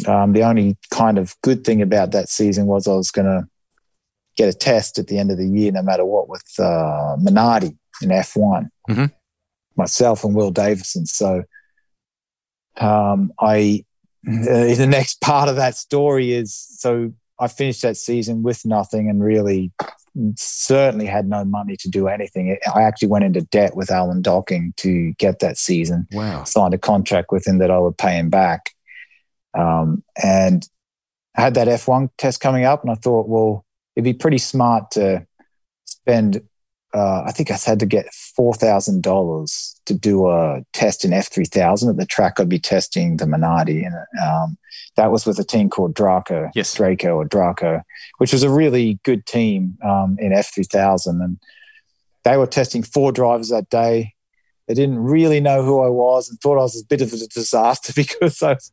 [0.06, 3.48] Um, the only kind of good thing about that season was I was going to
[4.36, 7.76] get a test at the end of the year, no matter what, with uh, Minardi
[8.02, 9.04] in F1, mm-hmm.
[9.76, 11.06] myself and Will Davison.
[11.06, 11.42] So
[12.76, 13.84] um, I,
[14.22, 19.24] the next part of that story is so I finished that season with nothing and
[19.24, 19.72] really
[20.36, 22.56] certainly had no money to do anything.
[22.74, 26.06] I actually went into debt with Alan Docking to get that season.
[26.12, 26.44] Wow.
[26.44, 28.72] Signed a contract with him that I would pay him back.
[29.54, 30.68] Um, and
[31.36, 33.64] I had that F1 test coming up, and I thought, well,
[33.96, 35.26] it'd be pretty smart to
[35.84, 36.42] spend
[36.92, 41.12] uh, I think I had to get four thousand dollars to do a test in
[41.12, 42.40] F three thousand at the track.
[42.40, 44.58] I'd be testing the Minardi, and um,
[44.96, 46.74] that was with a team called Draco, yes.
[46.74, 47.82] Draco or Draco,
[48.18, 51.38] which was a really good team um, in F three thousand, and
[52.24, 54.14] they were testing four drivers that day.
[54.70, 57.16] They didn't really know who I was and thought I was a bit of a
[57.26, 58.72] disaster because I was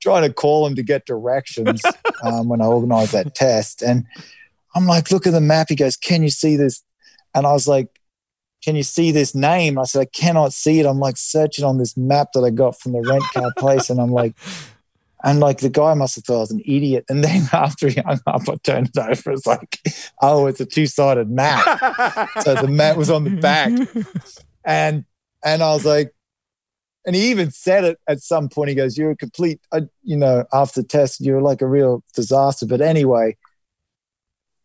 [0.00, 1.80] trying to call them to get directions
[2.22, 3.80] um, when I organised that test.
[3.80, 4.04] And
[4.74, 5.70] I'm like, look at the map.
[5.70, 6.84] He goes, Can you see this
[7.34, 7.88] and I was like,
[8.62, 9.78] can you see this name?
[9.78, 10.86] I said, I cannot see it.
[10.86, 13.88] I'm like searching on this map that I got from the rent car place.
[13.88, 14.34] And I'm like,
[15.24, 17.04] and like the guy must have thought I was an idiot.
[17.08, 19.32] And then after he hung up, I turned it over.
[19.32, 19.78] It's like,
[20.20, 21.64] oh, it's a two sided map.
[22.42, 23.72] so the map was on the back.
[24.64, 25.04] And
[25.44, 26.14] and I was like,
[27.06, 28.68] and he even said it at some point.
[28.68, 32.66] He goes, You're a complete, uh, you know, after test, you're like a real disaster.
[32.66, 33.36] But anyway,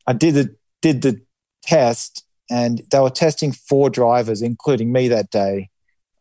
[0.05, 1.21] I did the did the
[1.63, 5.69] test and they were testing four drivers, including me that day.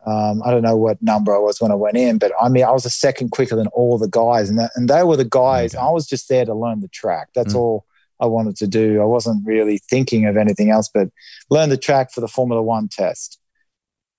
[0.06, 2.64] Um, I don't know what number I was when I went in, but I mean,
[2.64, 5.24] I was a second quicker than all the guys, and that, and they were the
[5.24, 5.74] guys.
[5.74, 5.82] Okay.
[5.82, 7.28] I was just there to learn the track.
[7.34, 7.58] That's mm.
[7.58, 7.86] all
[8.20, 9.00] I wanted to do.
[9.00, 11.08] I wasn't really thinking of anything else, but
[11.48, 13.40] learn the track for the Formula One test.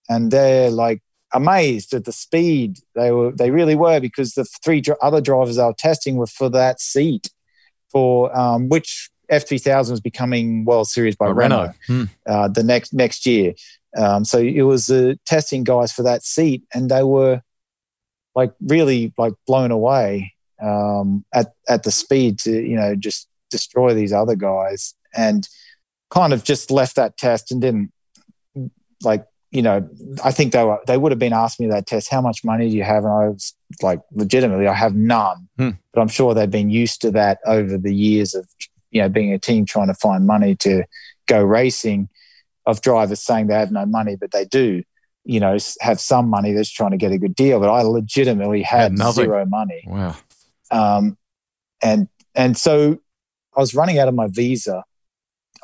[0.10, 1.02] And they're like
[1.34, 3.32] amazed at the speed they were.
[3.32, 7.32] They really were because the three other drivers they were testing were for that seat,
[7.92, 11.74] for um, which F3000 was becoming World Series by Renault, Renault.
[11.88, 12.04] Hmm.
[12.26, 13.54] Uh, the next next year.
[13.98, 17.42] Um, so it was the testing guys for that seat, and they were
[18.36, 23.94] like really like blown away um, at at the speed to you know just destroy
[23.94, 25.48] these other guys, and
[26.10, 27.92] kind of just left that test and didn't
[29.02, 29.88] like you know
[30.24, 32.70] I think they were they would have been asking me that test how much money
[32.70, 35.72] do you have, and I was like legitimately I have none, hmm.
[35.94, 38.48] but I'm sure they've been used to that over the years of
[38.96, 40.86] you know, being a team trying to find money to
[41.28, 42.08] go racing,
[42.66, 44.84] of drivers saying they have no money, but they do,
[45.26, 47.60] you know, have some money that's trying to get a good deal.
[47.60, 49.84] But I legitimately had zero money.
[49.86, 50.16] Wow.
[50.72, 51.18] Um,
[51.84, 53.00] and and so
[53.56, 54.86] I was running out of my visa.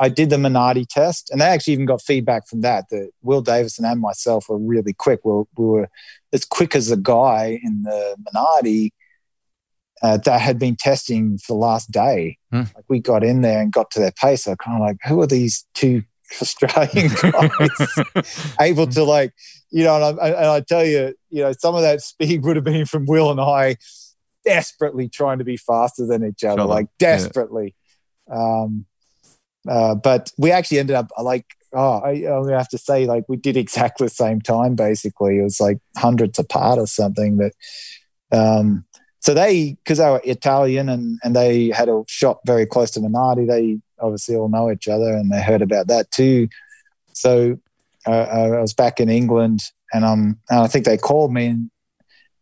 [0.01, 2.89] I did the Minardi test, and they actually even got feedback from that.
[2.89, 5.19] That Will Davison and myself were really quick.
[5.23, 5.89] We were, we were
[6.33, 8.89] as quick as a guy in the Minardi
[10.01, 12.39] uh, that had been testing for the last day.
[12.51, 12.63] Hmm.
[12.75, 14.47] Like we got in there and got to their pace.
[14.47, 16.01] I kind of like, who are these two
[16.41, 19.33] Australian guys able to like,
[19.69, 22.55] you know, and I, and I tell you, you know, some of that speed would
[22.55, 23.77] have been from Will and I
[24.43, 27.75] desperately trying to be faster than each other, like desperately.
[28.27, 28.63] Yeah.
[28.63, 28.87] Um,
[29.67, 33.37] uh, but we actually ended up like, oh, I, I'm have to say, like, we
[33.37, 34.75] did exactly the same time.
[34.75, 37.37] Basically, it was like hundreds apart or something.
[37.37, 37.53] But
[38.37, 38.85] um,
[39.19, 42.99] so they, because they were Italian and, and they had a shop very close to
[42.99, 46.47] Minardi, they obviously all know each other and they heard about that too.
[47.13, 47.59] So
[48.07, 49.61] uh, I was back in England
[49.93, 51.71] and, um, and I think they called me and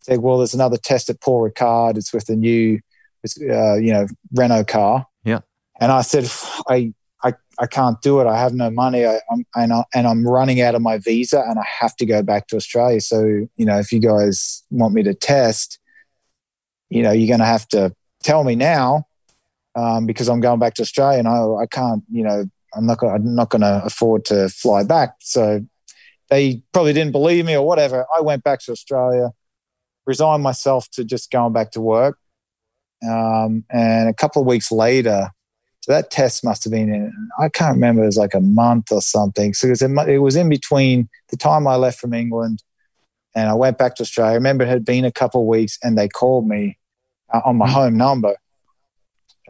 [0.01, 1.97] said, well, there's another test at Paul Ricard.
[1.97, 2.79] It's with the new,
[3.41, 5.05] uh, you know, Renault car.
[5.25, 5.39] Yeah.
[5.81, 6.31] And I said,
[6.69, 8.27] I, I, I can't do it.
[8.27, 9.05] I have no money.
[9.05, 12.05] I, am and, I, and I'm running out of my visa and I have to
[12.05, 13.01] go back to Australia.
[13.01, 15.79] So, you know, if you guys want me to test,
[16.89, 19.05] you know, you're going to have to tell me now
[19.75, 22.99] um, because I'm going back to Australia and I, I can't, you know, I'm not
[22.99, 25.15] gonna, I'm not going to afford to fly back.
[25.19, 25.65] So
[26.29, 28.05] they probably didn't believe me or whatever.
[28.15, 29.31] I went back to Australia,
[30.05, 32.17] resigned myself to just going back to work.
[33.03, 35.29] Um, and a couple of weeks later,
[35.89, 38.91] so that test must have been in, I can't remember, it was like a month
[38.91, 39.55] or something.
[39.55, 42.61] So it was, in, it was in between the time I left from England
[43.33, 44.33] and I went back to Australia.
[44.33, 46.77] I remember it had been a couple of weeks and they called me
[47.33, 47.73] uh, on my mm-hmm.
[47.73, 48.35] home number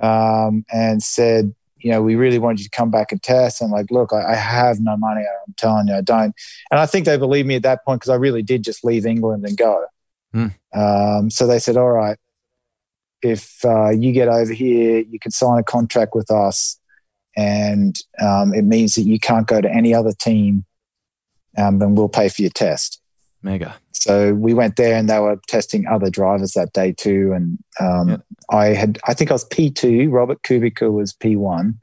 [0.01, 3.59] um, and said, you know, we really want you to come back and test.
[3.59, 5.25] And I'm like, look, I, I have no money.
[5.45, 6.33] I'm telling you, I don't.
[6.71, 9.05] And I think they believed me at that point because I really did just leave
[9.05, 9.85] England and go.
[10.33, 10.53] Mm.
[10.73, 12.17] Um, so they said, all right,
[13.21, 16.79] if uh, you get over here, you can sign a contract with us.
[17.35, 20.65] And um, it means that you can't go to any other team
[21.57, 23.01] um, and we'll pay for your test.
[23.41, 23.75] Mega.
[23.91, 27.31] So we went there and they were testing other drivers that day too.
[27.33, 28.17] And um, yeah.
[28.51, 31.75] I had, I think I was P2, Robert Kubica was P1.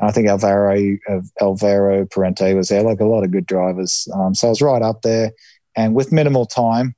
[0.00, 4.06] I think Alvaro, of Alvaro Parente was there, like a lot of good drivers.
[4.14, 5.32] Um, so I was right up there
[5.76, 6.94] and with minimal time,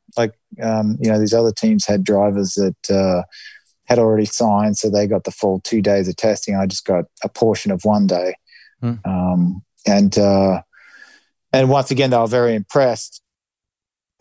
[0.62, 3.22] um, you know, these other teams had drivers that uh,
[3.86, 4.78] had already signed.
[4.78, 6.56] So they got the full two days of testing.
[6.56, 8.34] I just got a portion of one day.
[8.80, 8.94] Hmm.
[9.86, 10.62] and, uh,
[11.52, 13.20] and once again, they were very impressed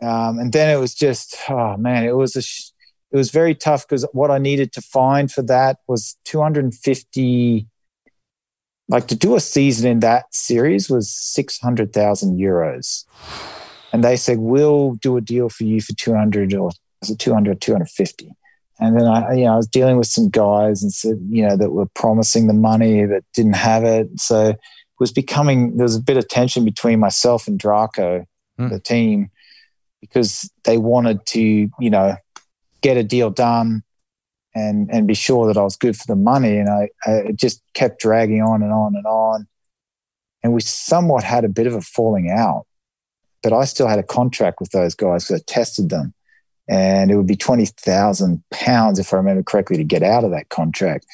[0.02, 2.72] um, and then it was just, oh man, it was a, sh-
[3.12, 7.68] it was very tough because what I needed to find for that was 250.
[8.88, 13.06] Like to do a season in that series was 600,000 euros.
[13.92, 16.72] And they said, we'll do a deal for you for 200 or
[17.02, 18.32] was it 200, 250.
[18.80, 21.58] And then I, you know, I was dealing with some guys and said, you know,
[21.58, 24.08] that were promising the money but didn't have it.
[24.20, 24.60] So it
[25.00, 28.26] was becoming, there was a bit of tension between myself and Draco,
[28.60, 28.70] mm.
[28.70, 29.32] the team
[30.02, 32.16] because they wanted to, you know,
[32.82, 33.84] get a deal done
[34.56, 36.58] and and be sure that I was good for the money.
[36.58, 39.48] And I, I it just kept dragging on and on and on.
[40.44, 42.66] And we somewhat had a bit of a falling out,
[43.44, 46.14] but I still had a contract with those guys because I tested them.
[46.68, 50.32] And it would be twenty thousand pounds, if I remember correctly, to get out of
[50.32, 51.06] that contract.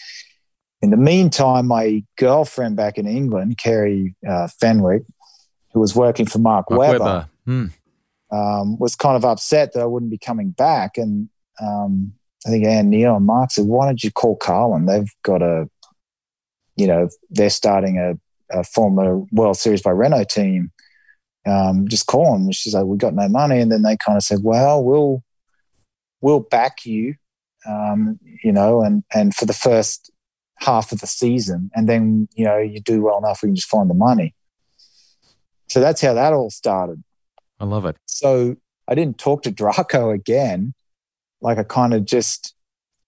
[0.82, 5.04] In the meantime, my girlfriend back in England, Kerry uh, Fenwick,
[5.74, 7.30] who was working for Mark, Mark Webber, Webber.
[7.46, 7.66] Hmm
[8.32, 10.98] um, was kind of upset that I wouldn't be coming back.
[10.98, 11.30] And
[11.62, 12.14] um,
[12.46, 14.86] I think Ann Neale and Mark said, why don't you call Carlin?
[14.86, 15.70] They've got a,
[16.76, 18.18] you know, they're starting a,
[18.52, 20.72] a former World Series by Renault team.
[21.48, 22.52] Um, just call them.
[22.52, 23.60] She's like, we got no money.
[23.60, 25.24] And then they kind of said, well, we'll,
[26.22, 27.16] we'll back you,
[27.68, 30.12] um, you know, and, and for the first
[30.58, 31.70] half of the season.
[31.76, 34.34] And then, you know, you do well enough, we can just find the money.
[35.70, 37.04] So that's how that all started.
[37.60, 37.96] I love it.
[38.06, 38.56] So
[38.88, 40.74] I didn't talk to Draco again.
[41.42, 42.56] Like I kind of just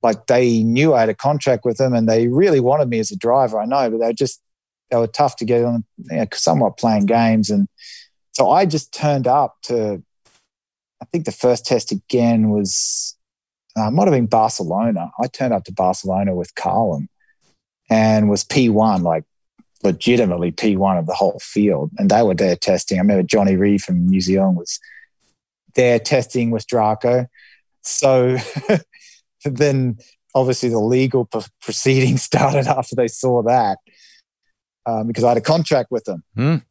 [0.03, 3.11] like they knew I had a contract with them and they really wanted me as
[3.11, 3.59] a driver.
[3.59, 4.41] I know, but they were just
[4.89, 7.49] they were tough to get on, you know, somewhat playing games.
[7.49, 7.67] And
[8.37, 10.03] so I just turned up to.
[11.01, 13.17] I think the first test again was
[13.75, 15.09] uh, might have been Barcelona.
[15.19, 17.09] I turned up to Barcelona with Carlin
[17.89, 19.23] and was P1, like
[19.81, 21.89] legitimately P1 of the whole field.
[21.97, 22.99] And they were there testing.
[22.99, 24.79] I remember Jonny Reid from New Zealand was
[25.73, 27.25] there testing with Draco.
[27.81, 28.37] So
[29.45, 29.97] then
[30.35, 33.79] obviously the legal p- proceedings started after they saw that
[34.85, 36.23] um, because I had a contract with them.
[36.37, 36.63] Mm.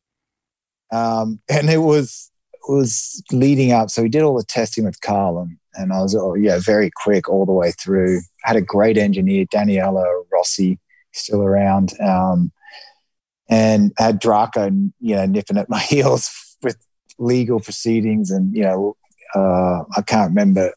[0.93, 3.91] Um, and it was it was leading up.
[3.91, 7.29] So we did all the testing with Carlin and I was, oh, yeah, very quick
[7.29, 8.21] all the way through.
[8.45, 10.79] I had a great engineer, Daniela Rossi,
[11.13, 11.93] still around.
[12.01, 12.53] Um,
[13.49, 14.71] and had Draco,
[15.01, 16.77] you know, nipping at my heels with
[17.19, 18.97] legal proceedings, and you know,
[19.35, 20.73] uh, I can't remember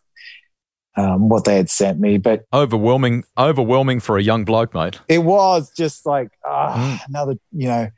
[0.95, 4.99] um, what they had sent me, but overwhelming, overwhelming for a young bloke, mate.
[5.07, 6.99] It was just like uh, mm.
[7.07, 7.89] another, you know,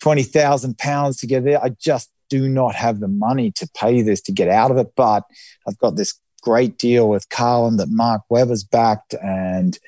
[0.00, 1.62] twenty thousand pounds to get there.
[1.62, 4.92] I just do not have the money to pay this to get out of it,
[4.96, 5.24] but
[5.66, 9.78] I've got this great deal with Carlin that Mark Webber's backed, and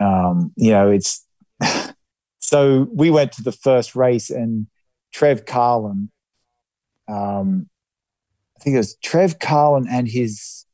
[0.00, 1.24] um, you know, it's
[2.38, 4.66] so we went to the first race and
[5.12, 6.10] Trev Carlin,
[7.08, 7.68] um,
[8.56, 10.64] I think it was Trev Carlin and his,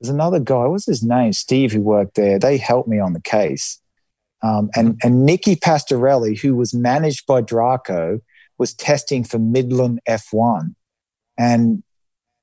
[0.00, 1.32] there's another guy, what's his name?
[1.32, 2.38] Steve, who worked there.
[2.38, 3.80] They helped me on the case.
[4.42, 8.20] Um, and, and Nicky Pastorelli, who was managed by Draco,
[8.58, 10.74] was testing for Midland F1.
[11.38, 11.82] And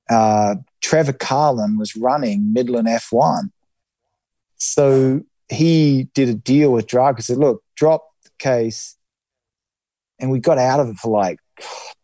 [0.09, 3.51] uh, Trevor Carlin was running Midland F1.
[4.57, 8.97] So he did a deal with Draco, said, look, drop the case,
[10.19, 11.39] and we got out of it for like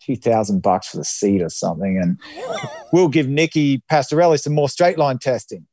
[0.01, 2.17] two thousand bucks for the seat or something, and
[2.93, 5.67] we'll give Nicky Pastorelli some more straight line testing,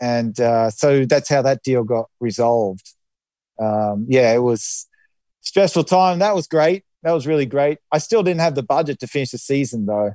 [0.00, 2.94] and uh, so that's how that deal got resolved.
[3.58, 4.86] Um, yeah, it was
[5.40, 6.18] stressful time.
[6.20, 6.84] That was great.
[7.02, 7.78] That was really great.
[7.92, 10.12] I still didn't have the budget to finish the season though.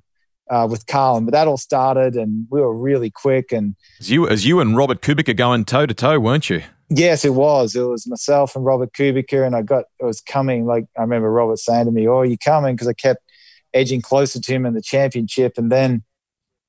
[0.49, 1.25] uh, with Carlin.
[1.25, 3.51] But that all started, and we were really quick.
[3.51, 6.61] And as you as you and Robert Kubica going toe to toe, weren't you?
[6.89, 7.75] Yes, it was.
[7.75, 10.65] It was myself and Robert Kubica, and I got it was coming.
[10.65, 13.21] Like I remember Robert saying to me, "Oh, are you coming?" Because I kept
[13.73, 16.03] edging closer to him in the championship, and then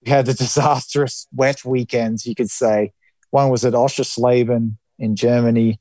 [0.04, 2.92] we had the disastrous wet weekends, you could say.
[3.30, 5.80] One was at Oschersleben in Germany,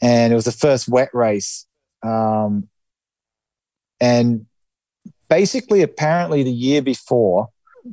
[0.00, 1.66] and it was the first wet race.
[2.02, 2.68] Um,
[4.00, 4.46] and
[5.28, 7.48] basically, apparently, the year before,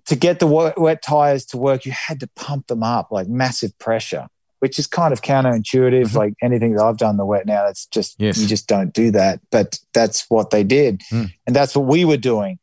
[0.05, 3.27] to get the wet, wet tires to work, you had to pump them up like
[3.27, 4.27] massive pressure,
[4.59, 6.05] which is kind of counterintuitive.
[6.05, 6.17] Mm-hmm.
[6.17, 8.37] Like anything that I've done the wet now, it's just yes.
[8.37, 9.39] you just don't do that.
[9.51, 11.31] But that's what they did, mm.
[11.45, 12.59] and that's what we were doing.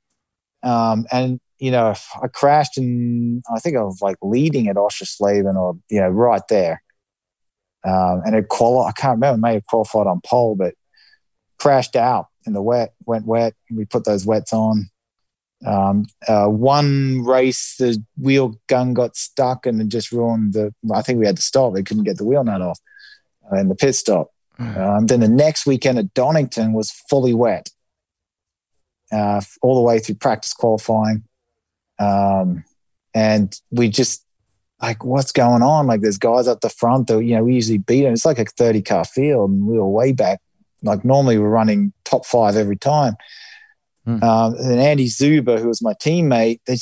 [0.62, 5.54] Um, and you know, I crashed and I think I was like leading at Oschersleben
[5.54, 6.82] or you know right there.
[7.84, 10.74] Um, and it quali- I can't remember, may have qualified on pole, but
[11.58, 13.54] crashed out in the wet, went wet.
[13.68, 14.90] And we put those wets on.
[15.66, 20.72] Um, uh, one race, the wheel gun got stuck and it just ruined the.
[20.94, 21.72] I think we had to stop.
[21.72, 22.78] We couldn't get the wheel nut off
[23.50, 24.30] uh, in the pit stop.
[24.56, 24.78] Hmm.
[24.78, 27.70] Um, then the next weekend at Donington was fully wet,
[29.12, 31.24] uh, all the way through practice qualifying,
[31.98, 32.64] um,
[33.14, 34.24] and we just
[34.80, 35.86] like, what's going on?
[35.86, 38.12] Like, there's guys up the front that you know we usually beat them.
[38.12, 40.40] It's like a 30 car field, and we were way back.
[40.82, 43.16] Like normally we're running top five every time.
[44.06, 44.22] Mm.
[44.22, 46.76] Um, and Andy Zuber, who was my teammate, they,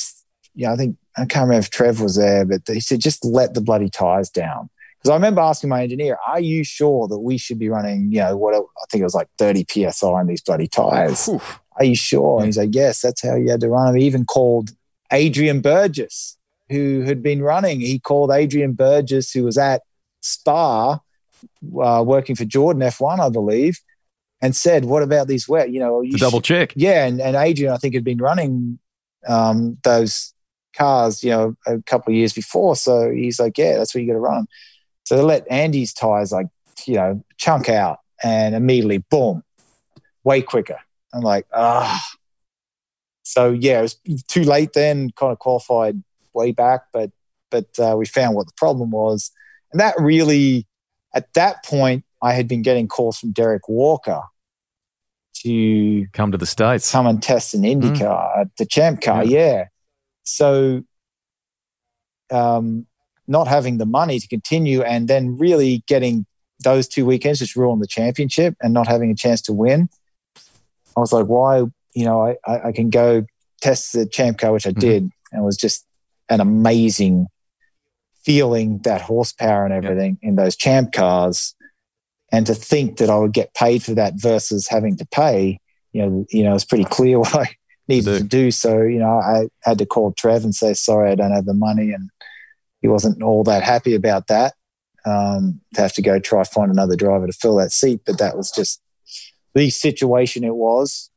[0.55, 3.55] yeah, I think I can't remember if Trev was there, but he said just let
[3.55, 4.69] the bloody tires down.
[4.99, 8.13] Because I remember asking my engineer, "Are you sure that we should be running?
[8.13, 11.29] You know, what I think it was like 30 psi on these bloody tires.
[11.29, 11.61] Oof.
[11.79, 14.07] Are you sure?" And he's like, "Yes, that's how you had to run them." He
[14.07, 14.71] even called
[15.11, 16.36] Adrian Burgess,
[16.69, 17.81] who had been running.
[17.81, 19.83] He called Adrian Burgess, who was at
[20.21, 21.01] Spa,
[21.81, 23.81] uh, working for Jordan F1, I believe,
[24.41, 25.71] and said, "What about these wet?
[25.71, 28.79] You know, you double check." Yeah, and, and Adrian, I think, had been running
[29.27, 30.35] um, those
[30.77, 32.77] cars, you know, a couple of years before.
[32.77, 34.47] So he's like, "Yeah, that's what you got to run."
[35.05, 36.49] So they let Andy's tires like
[36.87, 39.43] you know chunk out, and immediately, boom,
[40.25, 40.79] way quicker.
[41.15, 42.03] I'm like, ah.
[43.23, 43.99] So yeah, it was
[44.29, 45.11] too late then.
[45.17, 46.03] Kind of qualified
[46.37, 47.11] way back, but
[47.51, 49.31] but uh, we found what the problem was,
[49.73, 50.67] and that really,
[51.15, 54.23] at that point, I had been getting calls from Derek Walker
[55.43, 58.51] to come to the states, come and test an IndyCar, mm.
[58.59, 59.39] the Champ Car, yeah.
[59.39, 59.65] yeah.
[60.25, 60.83] So,
[62.31, 62.87] um,
[63.29, 66.27] not having the money to continue, and then really getting
[66.65, 69.89] those two weekends just ruin the championship and not having a chance to win.
[70.97, 71.65] I was like, why?
[71.95, 73.25] You know, I, I, I can go
[73.61, 74.81] test the Champ Car, which I mm-hmm.
[74.81, 75.86] did, and was just
[76.29, 77.27] an amazing
[78.25, 81.55] feeling that horsepower and everything in those champ cars
[82.33, 85.61] and to think that I would get paid for that versus having to pay,
[85.93, 87.47] you know, you know, it's pretty clear what I
[87.89, 88.51] needed to do.
[88.51, 91.55] So, you know, I had to call Trev and say, sorry, I don't have the
[91.55, 91.93] money.
[91.93, 92.11] And
[92.83, 94.55] he wasn't all that happy about that.
[95.05, 98.01] Um, to have to go try find another driver to fill that seat.
[98.05, 98.83] But that was just
[99.55, 101.11] the situation it was.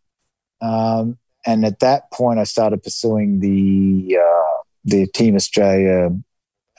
[0.62, 6.12] Um, and at that point, I started pursuing the uh, the Team Australia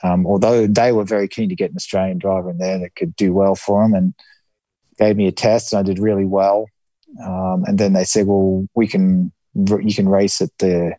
[0.03, 3.15] um, although they were very keen to get an Australian driver in there that could
[3.15, 4.13] do well for them, and
[4.97, 6.67] gave me a test, and I did really well.
[7.23, 10.95] Um, and then they said, "Well, we can you can race at the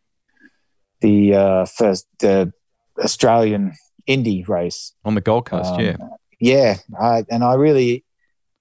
[1.01, 2.53] the uh, first the
[2.99, 3.73] Australian
[4.07, 5.97] Indy race on the Gold Coast." Um, yeah,
[6.39, 6.77] yeah.
[7.01, 8.05] I, and I really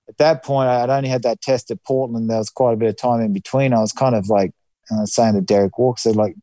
[0.10, 2.30] at that point I'd only had that test at Portland.
[2.30, 3.74] There was quite a bit of time in between.
[3.74, 4.54] I was kind of like
[4.90, 6.36] uh, saying to Derek Walker, said like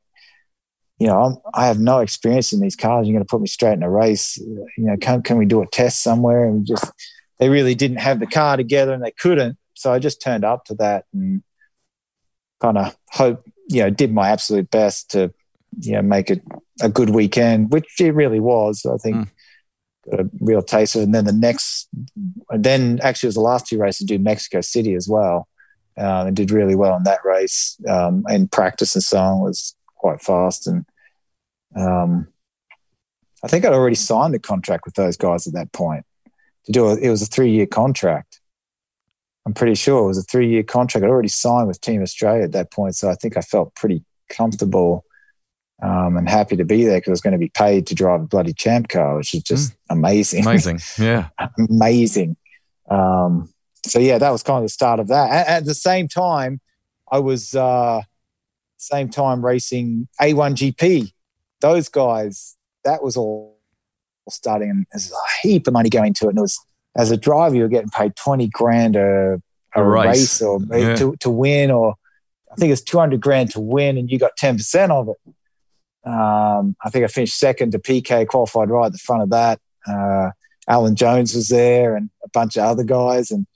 [0.99, 3.07] you know, I'm, i have no experience in these cars.
[3.07, 4.37] You're going to put me straight in a race.
[4.37, 6.45] You know, can, can we do a test somewhere?
[6.45, 6.91] And just,
[7.39, 9.57] they really didn't have the car together and they couldn't.
[9.75, 11.43] So I just turned up to that and
[12.61, 15.33] kind of hope, you know, did my absolute best to,
[15.79, 16.43] you know, make it
[16.81, 18.85] a good weekend, which it really was.
[18.85, 19.31] I think mm.
[20.11, 21.05] got a real taste of it.
[21.05, 21.89] And then the next,
[22.51, 25.47] then actually it was the last two races, to do Mexico City as well.
[25.97, 29.75] Um, and did really well in that race um, in practice and so on was
[29.99, 30.67] quite fast.
[30.67, 30.87] And
[31.77, 32.29] um,
[33.43, 36.05] I think I'd already signed the contract with those guys at that point
[36.67, 37.03] to do it.
[37.03, 38.41] It was a three year contract.
[39.47, 41.05] I'm pretty sure it was a three year contract.
[41.05, 42.97] I'd already signed with Team Australia at that point.
[42.97, 45.05] So I think I felt pretty comfortable
[45.83, 48.23] um, and happy to be there because I was going to be paid to drive
[48.23, 49.77] a bloody champ car, which is just mm.
[49.91, 50.45] amazing.
[50.45, 50.81] Amazing.
[50.99, 51.29] Yeah.
[51.71, 52.37] amazing.
[52.91, 53.53] Um,
[53.87, 55.31] so yeah, that was kind of the start of that.
[55.31, 56.61] At, at the same time,
[57.11, 58.03] I was uh,
[58.79, 61.13] same time racing A1GP.
[61.61, 63.59] Those guys, that was all
[64.29, 66.31] starting, and there's a heap of money going to it.
[66.31, 66.59] And it was
[66.97, 69.41] as a driver, you're getting paid twenty grand a,
[69.75, 70.07] a, a race.
[70.07, 70.43] race.
[70.43, 70.97] or yeah.
[70.97, 71.95] to, to win, or
[72.51, 75.35] I think it's two hundred grand to win, and you got ten percent of it.
[76.09, 79.61] Um, I think I finished second to Piquet, qualified right at the front of that.
[79.87, 80.31] Uh,
[80.69, 83.31] Alan Jones was there and a bunch of other guys.
[83.31, 83.47] And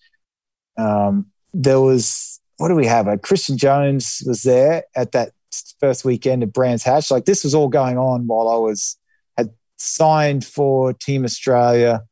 [0.78, 3.08] um, there was, what do we have?
[3.08, 5.32] Uh, Christian Jones was there at that
[5.80, 7.10] first weekend of Brands Hatch.
[7.10, 8.96] Like this was all going on while I was,
[9.36, 12.02] had signed for Team Australia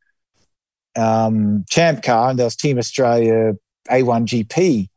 [0.97, 3.53] um, Champ Car and there was Team Australia
[3.89, 4.89] A1GP.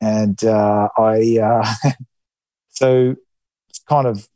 [0.00, 1.90] And uh, I, uh,
[2.70, 3.14] so
[3.70, 4.26] it's kind of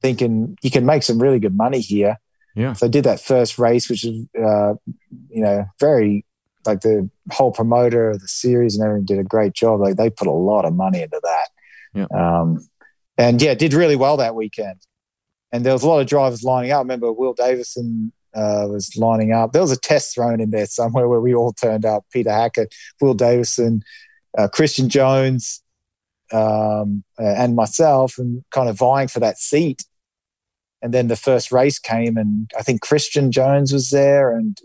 [0.00, 2.16] thinking you can make some really good money here.
[2.56, 2.72] Yeah.
[2.72, 4.76] So I did that first race, which is, uh,
[5.28, 6.24] you know, very
[6.66, 9.80] like the whole promoter of the series and everything did a great job.
[9.80, 11.48] Like they put a lot of money into that.
[11.94, 12.06] Yeah.
[12.14, 12.68] Um,
[13.18, 14.80] and yeah, did really well that weekend.
[15.52, 16.78] And there was a lot of drivers lining up.
[16.78, 19.52] I remember Will Davison uh, was lining up.
[19.52, 22.04] There was a test thrown in there somewhere where we all turned up.
[22.10, 23.82] Peter Hackett, Will Davison,
[24.36, 25.62] uh, Christian Jones,
[26.32, 29.84] um, and myself, and kind of vying for that seat.
[30.80, 34.56] And then the first race came, and I think Christian Jones was there, and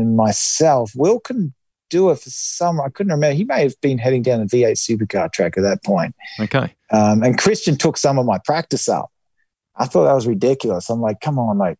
[0.00, 0.92] and myself.
[0.96, 1.54] Will couldn't
[1.90, 2.80] do it for some.
[2.80, 3.34] I couldn't remember.
[3.34, 6.14] He may have been heading down the V8 supercar track at that point.
[6.40, 6.74] Okay.
[6.90, 9.10] Um, and Christian took some of my practice up.
[9.76, 10.90] I thought that was ridiculous.
[10.90, 11.78] I'm like, come on, like,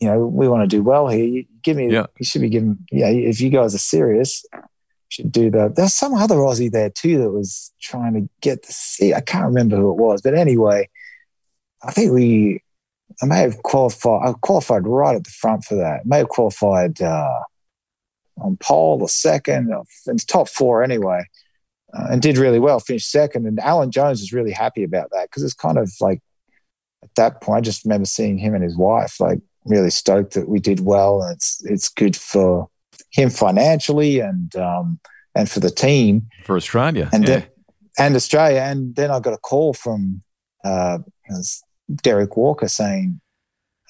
[0.00, 1.24] you know, we want to do well here.
[1.24, 2.06] You give me, Yeah.
[2.18, 4.60] you should be giving, yeah, if you guys are serious, you
[5.08, 5.76] should do that.
[5.76, 9.14] There's some other Aussie there too that was trying to get the seat.
[9.14, 10.88] I can't remember who it was, but anyway,
[11.82, 12.62] I think we,
[13.22, 16.04] I may have qualified, I qualified right at the front for that.
[16.04, 17.40] May have qualified uh,
[18.38, 21.24] on pole or second, or in the top four anyway,
[21.94, 23.46] uh, and did really well, finished second.
[23.46, 26.20] And Alan Jones was really happy about that because it's kind of like,
[27.02, 30.48] at that point, I just remember seeing him and his wife like really stoked that
[30.48, 32.68] we did well, and it's it's good for
[33.12, 34.98] him financially and um,
[35.34, 37.08] and for the team For Australia.
[37.12, 37.40] and yeah.
[37.40, 37.46] then,
[37.98, 38.60] and Australia.
[38.60, 40.22] And then I got a call from
[40.64, 40.98] uh,
[41.94, 43.20] Derek Walker saying,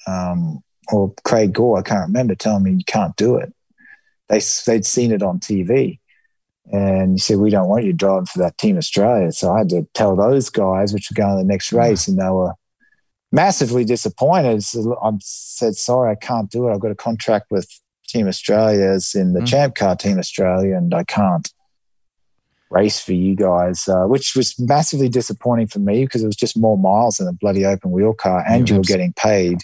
[0.07, 3.53] um, or Craig Gore, I can't remember, telling me you can't do it.
[4.29, 5.99] They they'd seen it on TV,
[6.71, 9.31] and he said we don't want you driving for that Team Australia.
[9.31, 12.17] So I had to tell those guys, which were going to the next race, and
[12.19, 12.53] they were
[13.31, 14.63] massively disappointed.
[14.63, 16.73] So I said, sorry, I can't do it.
[16.73, 17.69] I've got a contract with
[18.07, 19.47] Team Australia as in the Mm.
[19.47, 21.49] Champ Car Team Australia, and I can't
[22.69, 26.57] race for you guys, uh, which was massively disappointing for me because it was just
[26.57, 29.59] more miles than a bloody open wheel car, and Yeah, you were getting paid.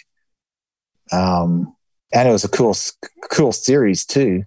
[1.12, 1.74] Um,
[2.12, 2.74] and it was a cool,
[3.30, 4.44] cool series too.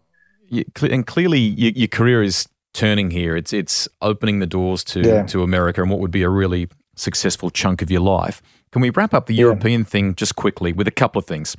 [0.50, 3.36] You, and clearly, your, your career is turning here.
[3.36, 5.24] It's it's opening the doors to Yeah.
[5.28, 8.42] to America and what would be a really successful chunk of your life.
[8.72, 9.42] Can we wrap up the Yeah.
[9.42, 11.56] European thing just quickly with a couple of things?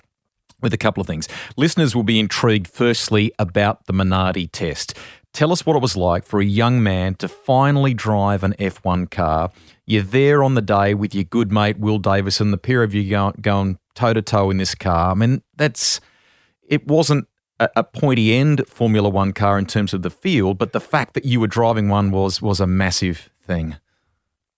[0.61, 2.67] With a couple of things, listeners will be intrigued.
[2.67, 4.93] Firstly, about the Minardi test.
[5.39, 9.09] Tell us what it was like for a young man to finally drive an F1
[9.09, 9.53] car.
[9.87, 12.51] You're there on the day with your good mate Will Davison.
[12.51, 15.13] The pair of you go, going toe to toe in this car.
[15.13, 16.01] I mean, that's
[16.67, 17.29] it wasn't
[17.61, 21.15] a, a pointy end Formula One car in terms of the field, but the fact
[21.15, 23.77] that you were driving one was was a massive thing.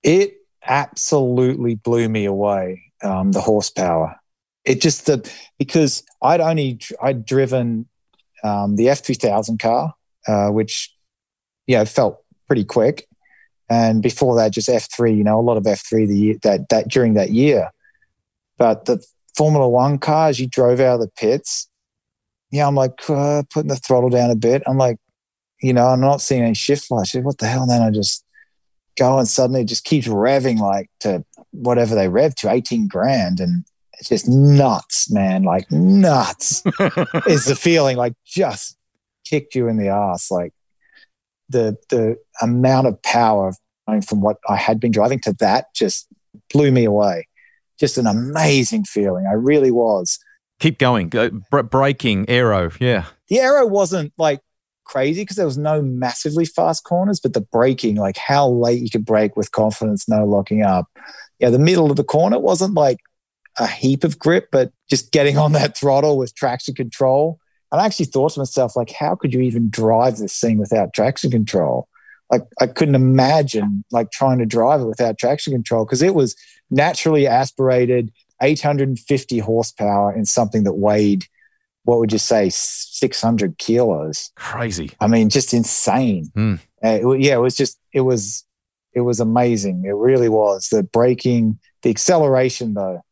[0.03, 0.33] It
[0.65, 2.85] absolutely blew me away.
[3.03, 4.17] Um, the horsepower.
[4.65, 7.87] It just the because I'd only I'd driven
[8.43, 9.93] um, the F three thousand car,
[10.27, 10.95] uh, which
[11.67, 13.07] you know felt pretty quick,
[13.69, 15.13] and before that just F three.
[15.13, 17.71] You know, a lot of F three the year that that during that year,
[18.59, 19.05] but the
[19.37, 21.69] Formula One cars you drove out of the pits.
[22.51, 24.63] Yeah, I'm like uh, putting the throttle down a bit.
[24.67, 24.99] I'm like,
[25.63, 27.15] you know, I'm not seeing any shift lights.
[27.15, 27.63] What the hell?
[27.63, 28.25] And then I just
[28.99, 33.41] go and suddenly it just keeps revving like to whatever they rev to 18 grand
[33.41, 33.65] and
[33.95, 36.63] it's just nuts man like nuts
[37.27, 38.77] is the feeling like just
[39.31, 40.53] kicked you in the ass like
[41.49, 43.53] the the amount of power
[43.87, 46.09] going from what I had been driving to that just
[46.53, 47.29] blew me away
[47.79, 50.19] just an amazing feeling I really was
[50.61, 51.09] Keep going.
[51.09, 52.71] Go, br- braking, aero.
[52.79, 53.07] Yeah.
[53.29, 54.41] the aero wasn't like
[54.85, 58.91] crazy because there was no massively fast corners, but the braking, like how late you
[58.91, 60.87] could brake with confidence, no locking up.
[61.39, 62.99] Yeah, the middle of the corner wasn't like
[63.59, 67.40] a heap of grip, but just getting on that throttle with traction control.
[67.73, 70.93] And I actually thought to myself, like, how could you even drive this thing without
[70.93, 71.89] traction control?
[72.31, 76.37] Like, I couldn't imagine like trying to drive it without traction control because it was
[76.71, 78.13] naturally aspirated
[78.43, 81.27] 850 horsepower in something that weighed,
[81.85, 84.31] what would you say, 600 kilos.
[84.37, 84.93] Crazy.
[85.01, 86.31] I mean, just insane.
[86.35, 86.55] Hmm.
[86.83, 88.45] Uh, it yeah, it was just, it was,
[88.93, 89.85] it was amazing.
[89.85, 90.69] It really was.
[90.69, 93.03] The braking, the acceleration, though,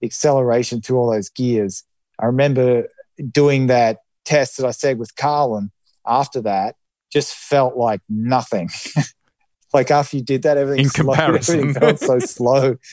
[0.00, 1.82] the acceleration through all those gears.
[2.18, 2.88] I remember
[3.32, 5.70] doing that test that I said with Carlin
[6.06, 6.76] after that,
[7.10, 8.68] just felt like nothing.
[9.72, 12.76] like after you did that, everything in comparison, everything felt so slow.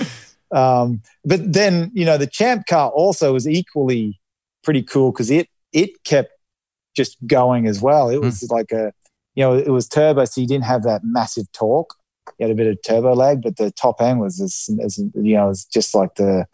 [0.53, 4.21] Um, but then you know the champ car also was equally
[4.63, 6.31] pretty cool because it it kept
[6.95, 8.09] just going as well.
[8.09, 8.51] It was mm.
[8.51, 8.93] like a
[9.33, 11.95] you know it was turbo, so you didn't have that massive torque.
[12.37, 15.33] You had a bit of turbo lag, but the top end was as, as you
[15.33, 16.45] know, was just like the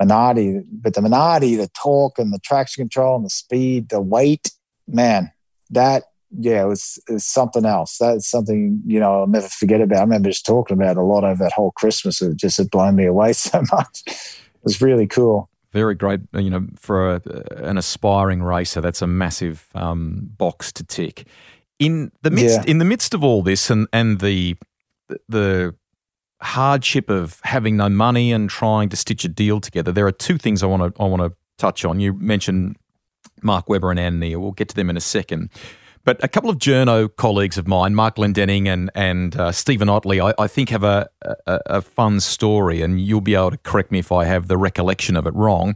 [0.00, 0.64] Minardi.
[0.70, 4.50] But the Minardi, the torque and the traction control and the speed, the weight,
[4.86, 5.32] man,
[5.70, 6.04] that
[6.38, 7.98] yeah, it was, it was something else.
[7.98, 9.98] That's something you know I'll never forget about.
[9.98, 12.20] I remember just talking about a lot over that whole Christmas.
[12.20, 14.02] It just had blown me away so much.
[14.06, 15.48] It was really cool.
[15.72, 17.22] Very great, you know, for a,
[17.56, 18.80] an aspiring racer.
[18.80, 21.26] That's a massive um, box to tick.
[21.78, 22.70] In the midst, yeah.
[22.70, 24.56] in the midst of all this, and and the
[25.28, 25.74] the
[26.40, 30.38] hardship of having no money and trying to stitch a deal together, there are two
[30.38, 32.00] things I want to I want to touch on.
[32.00, 32.76] You mentioned
[33.42, 34.40] Mark Webber and Ann Neale.
[34.40, 35.50] We'll get to them in a second.
[36.04, 40.20] But a couple of journo colleagues of mine, Mark Glendenning and and uh, Stephen Ottley,
[40.20, 41.08] I, I think have a,
[41.46, 44.56] a, a fun story, and you'll be able to correct me if I have the
[44.56, 45.74] recollection of it wrong.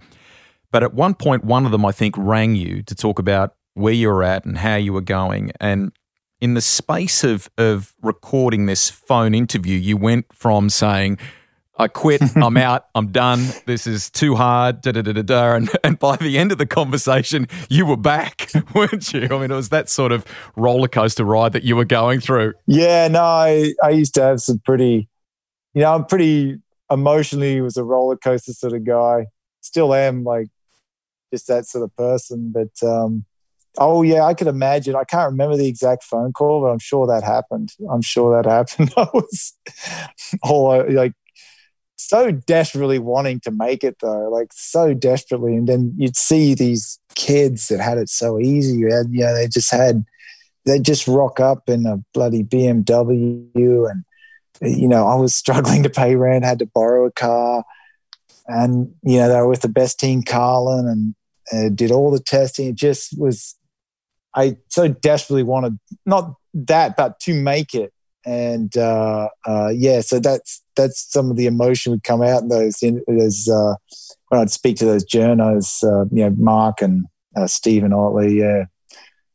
[0.71, 3.93] But at one point, one of them I think rang you to talk about where
[3.93, 5.91] you were at and how you were going, and
[6.41, 11.19] in the space of of recording this phone interview, you went from saying
[11.81, 12.21] I quit.
[12.37, 12.89] I'm out.
[12.95, 13.49] I'm done.
[13.65, 14.83] This is too hard.
[14.83, 15.55] Da, da, da, da, da.
[15.55, 19.23] And, and by the end of the conversation, you were back, weren't you?
[19.23, 20.27] I mean, it was that sort of
[20.57, 22.53] roller coaster ride that you were going through.
[22.67, 25.09] Yeah, no, I, I used to have some pretty,
[25.73, 26.59] you know, I'm pretty
[26.91, 29.27] emotionally was a roller coaster sort of guy.
[29.63, 30.49] Still am like
[31.33, 32.53] just that sort of person.
[32.53, 33.25] But um,
[33.79, 34.97] oh yeah, I could imagine.
[34.97, 37.73] I can't remember the exact phone call, but I'm sure that happened.
[37.91, 38.93] I'm sure that happened.
[38.97, 39.55] I was
[40.43, 41.15] all like
[42.01, 45.55] so desperately wanting to make it though, like so desperately.
[45.55, 48.79] And then you'd see these kids that had it so easy.
[48.79, 50.05] You had, you know, they just had,
[50.65, 53.91] they just rock up in a bloody BMW.
[53.91, 54.05] And,
[54.61, 57.65] you know, I was struggling to pay rent, had to borrow a car.
[58.47, 61.15] And, you know, they were with the best team, Carlin, and
[61.53, 62.67] uh, did all the testing.
[62.67, 63.55] It just was,
[64.35, 67.93] I so desperately wanted, not that, but to make it
[68.25, 72.49] and uh, uh, yeah, so that's that's some of the emotion would come out in
[72.49, 73.75] those in those uh,
[74.29, 77.07] when I'd speak to those journos, uh, you know, Mark and
[77.37, 78.65] uh, Stephen Ottley, yeah.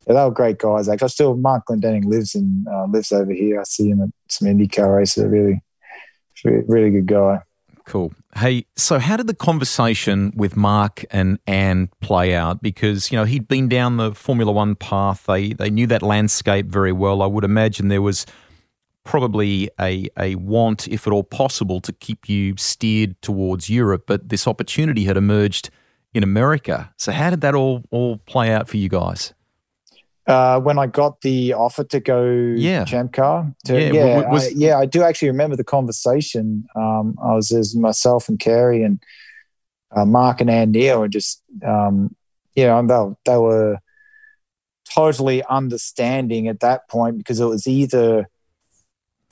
[0.06, 0.14] yeah.
[0.14, 0.88] they were great guys.
[0.88, 3.60] Actually, I still Mark Glendenning lives in uh, lives over here.
[3.60, 5.24] I see him at some IndyCar races.
[5.24, 5.60] Really,
[6.44, 7.40] really good guy.
[7.86, 8.12] Cool.
[8.34, 12.60] Hey, so how did the conversation with Mark and Ann play out?
[12.60, 15.24] Because you know he'd been down the Formula One path.
[15.26, 17.22] They they knew that landscape very well.
[17.22, 18.26] I would imagine there was
[19.04, 24.28] probably a, a want, if at all possible, to keep you steered towards Europe, but
[24.28, 25.70] this opportunity had emerged
[26.12, 26.92] in America.
[26.96, 29.32] So, how did that all, all play out for you guys?
[30.26, 32.84] Uh, when I got the offer to go yeah.
[32.84, 36.66] Champ Car, to, yeah, yeah, was, I, yeah, I do actually remember the conversation.
[36.74, 39.00] Um, I was as myself and Carey and
[39.94, 42.16] uh, Mark and Ann Neale, and just um,
[42.56, 43.78] you know, they, they were
[44.92, 48.28] totally understanding at that point because it was either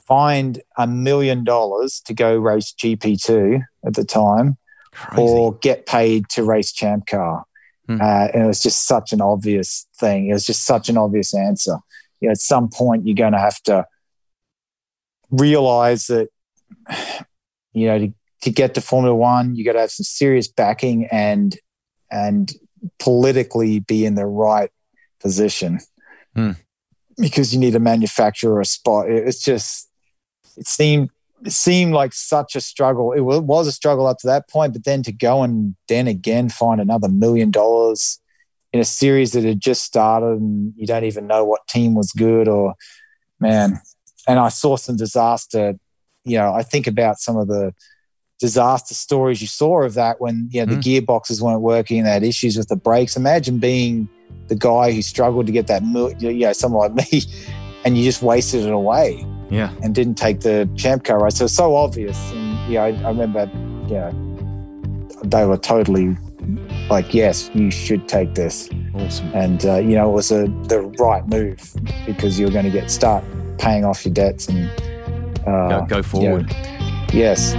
[0.07, 4.57] find a million dollars to go race GP2 at the time
[4.91, 5.21] Crazy.
[5.21, 7.45] or get paid to race Champ Car.
[7.87, 8.01] Hmm.
[8.01, 10.29] Uh, and it was just such an obvious thing.
[10.29, 11.77] It was just such an obvious answer.
[12.19, 13.85] You know, at some point, you're going to have to
[15.29, 16.29] realize that,
[17.73, 21.07] you know, to, to get to Formula One, you got to have some serious backing
[21.11, 21.57] and
[22.11, 22.51] and
[22.99, 24.69] politically be in the right
[25.19, 25.79] position.
[26.35, 26.51] Hmm
[27.17, 29.09] because you need a manufacturer a spot.
[29.09, 29.89] It's just
[30.57, 31.09] it seemed
[31.51, 33.11] seemed like such a struggle.
[33.11, 36.49] It was a struggle up to that point, but then to go and then again
[36.49, 38.19] find another million dollars
[38.73, 42.11] in a series that had just started and you don't even know what team was
[42.11, 42.75] good or
[43.39, 43.79] man.
[44.27, 45.75] And I saw some disaster.
[46.23, 47.73] You know, I think about some of the
[48.39, 51.05] disaster stories you saw of that when you know the mm.
[51.05, 53.15] gearboxes weren't working, they had issues with the brakes.
[53.15, 54.09] Imagine being
[54.47, 55.83] the guy who struggled to get that,
[56.19, 57.21] you know, someone like me,
[57.85, 61.37] and you just wasted it away yeah, and didn't take the champ car race.
[61.37, 62.17] So so obvious.
[62.31, 63.49] And yeah, I, I remember,
[63.87, 64.11] yeah,
[65.23, 66.17] they were totally
[66.89, 68.69] like, yes, you should take this.
[68.93, 69.31] Awesome.
[69.33, 71.59] And uh, you know, it was a the right move
[72.05, 73.23] because you're going to get start
[73.57, 74.69] paying off your debts and
[75.47, 76.51] uh, go, go forward.
[76.51, 77.53] You know, yes.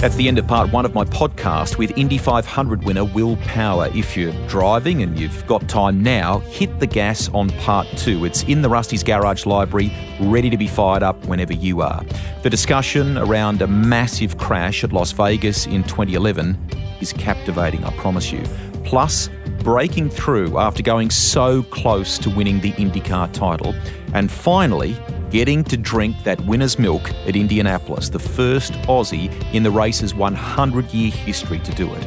[0.00, 3.90] That's the end of part one of my podcast with Indy 500 winner Will Power.
[3.94, 8.24] If you're driving and you've got time now, hit the gas on part two.
[8.24, 12.02] It's in the Rusty's Garage Library, ready to be fired up whenever you are.
[12.42, 16.56] The discussion around a massive crash at Las Vegas in 2011
[17.02, 18.42] is captivating, I promise you.
[18.84, 19.28] plus
[19.62, 23.74] breaking through after going so close to winning the IndyCar title,
[24.14, 24.96] and finally
[25.30, 30.92] getting to drink that winner's milk at Indianapolis, the first Aussie in the race's 100
[30.92, 32.04] year history to do it.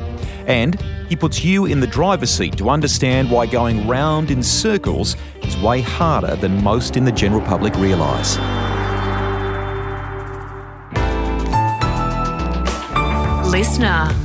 [0.47, 5.15] And he puts you in the driver's seat to understand why going round in circles
[5.41, 8.37] is way harder than most in the general public realise.
[13.49, 14.22] Listener.